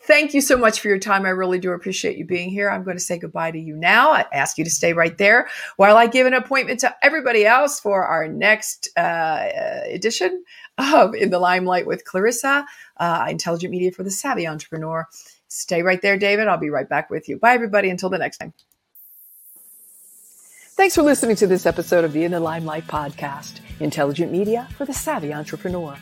Thank 0.06 0.34
you 0.34 0.42
so 0.42 0.58
much 0.58 0.82
for 0.82 0.90
your 0.90 1.00
time. 1.00 1.26
I 1.26 1.30
really 1.30 1.60
do 1.60 1.72
appreciate 1.72 2.18
you 2.18 2.26
being 2.26 2.50
here. 2.50 2.70
I'm 2.70 2.84
going 2.84 2.98
to 2.98 3.04
say 3.04 3.18
goodbye 3.18 3.52
to 3.52 3.60
you 3.60 3.76
now. 3.76 4.12
I 4.12 4.26
ask 4.34 4.58
you 4.58 4.66
to 4.66 4.70
stay 4.70 4.92
right 4.92 5.18
there 5.18 5.48
while 5.78 5.96
I 5.96 6.08
give 6.08 6.28
an 6.28 6.34
appointment 6.34 6.82
to 6.82 6.94
everybody 7.02 7.46
else 7.46 7.80
for 7.80 8.04
our 8.04 8.28
next 8.28 8.90
uh, 8.98 9.50
edition 9.86 10.44
of 10.78 11.16
In 11.16 11.30
the 11.30 11.40
Limelight 11.40 11.88
with 11.88 12.04
Clarissa, 12.04 12.66
uh, 12.98 13.28
Intelligent 13.30 13.72
Media 13.72 13.92
for 13.92 14.04
the 14.04 14.12
Savvy 14.12 14.46
Entrepreneur. 14.46 15.08
Stay 15.48 15.84
right 15.84 16.02
there, 16.02 16.18
David. 16.18 16.50
I'll 16.50 16.58
be 16.58 16.70
right 16.70 16.90
back 16.90 17.10
with 17.10 17.30
you. 17.30 17.38
Bye, 17.38 17.54
everybody. 17.54 17.90
Until 17.90 18.10
the 18.10 18.18
next 18.18 18.40
time. 18.40 18.54
Thanks 20.76 20.96
for 20.96 21.04
listening 21.04 21.38
to 21.38 21.48
this 21.48 21.66
episode 21.66 22.04
of 22.04 22.12
the 22.12 22.24
In 22.24 22.32
the 22.32 22.40
Limelight 22.40 22.88
podcast, 22.88 23.62
Intelligent 23.80 24.32
Media 24.32 24.68
for 24.76 24.86
the 24.86 24.94
Savvy 24.94 25.32
Entrepreneur. 25.32 25.96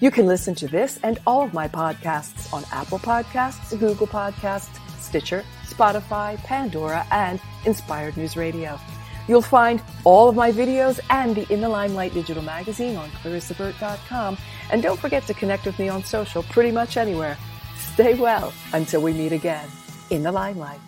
You 0.00 0.10
can 0.10 0.26
listen 0.26 0.54
to 0.56 0.68
this 0.68 0.98
and 1.02 1.18
all 1.26 1.42
of 1.42 1.54
my 1.54 1.68
podcasts 1.68 2.52
on 2.52 2.64
Apple 2.70 2.98
Podcasts, 2.98 3.70
Google 3.78 4.06
Podcasts, 4.06 4.78
Stitcher, 5.00 5.42
Spotify, 5.64 6.36
Pandora, 6.38 7.06
and 7.10 7.40
Inspired 7.64 8.16
News 8.16 8.36
Radio. 8.36 8.78
You'll 9.26 9.40
find 9.40 9.82
all 10.04 10.28
of 10.28 10.36
my 10.36 10.52
videos 10.52 11.00
and 11.08 11.34
the 11.34 11.50
In 11.52 11.62
the 11.62 11.68
Limelight 11.68 12.12
digital 12.12 12.42
magazine 12.42 12.96
on 12.96 13.08
clarissaburt.com. 13.10 14.36
And 14.70 14.82
don't 14.82 15.00
forget 15.00 15.26
to 15.28 15.34
connect 15.34 15.64
with 15.64 15.78
me 15.78 15.88
on 15.88 16.04
social 16.04 16.42
pretty 16.42 16.72
much 16.72 16.96
anywhere. 16.96 17.38
Stay 17.76 18.14
well 18.14 18.52
until 18.74 19.00
we 19.00 19.14
meet 19.14 19.32
again 19.32 19.68
in 20.10 20.22
the 20.22 20.30
limelight. 20.30 20.80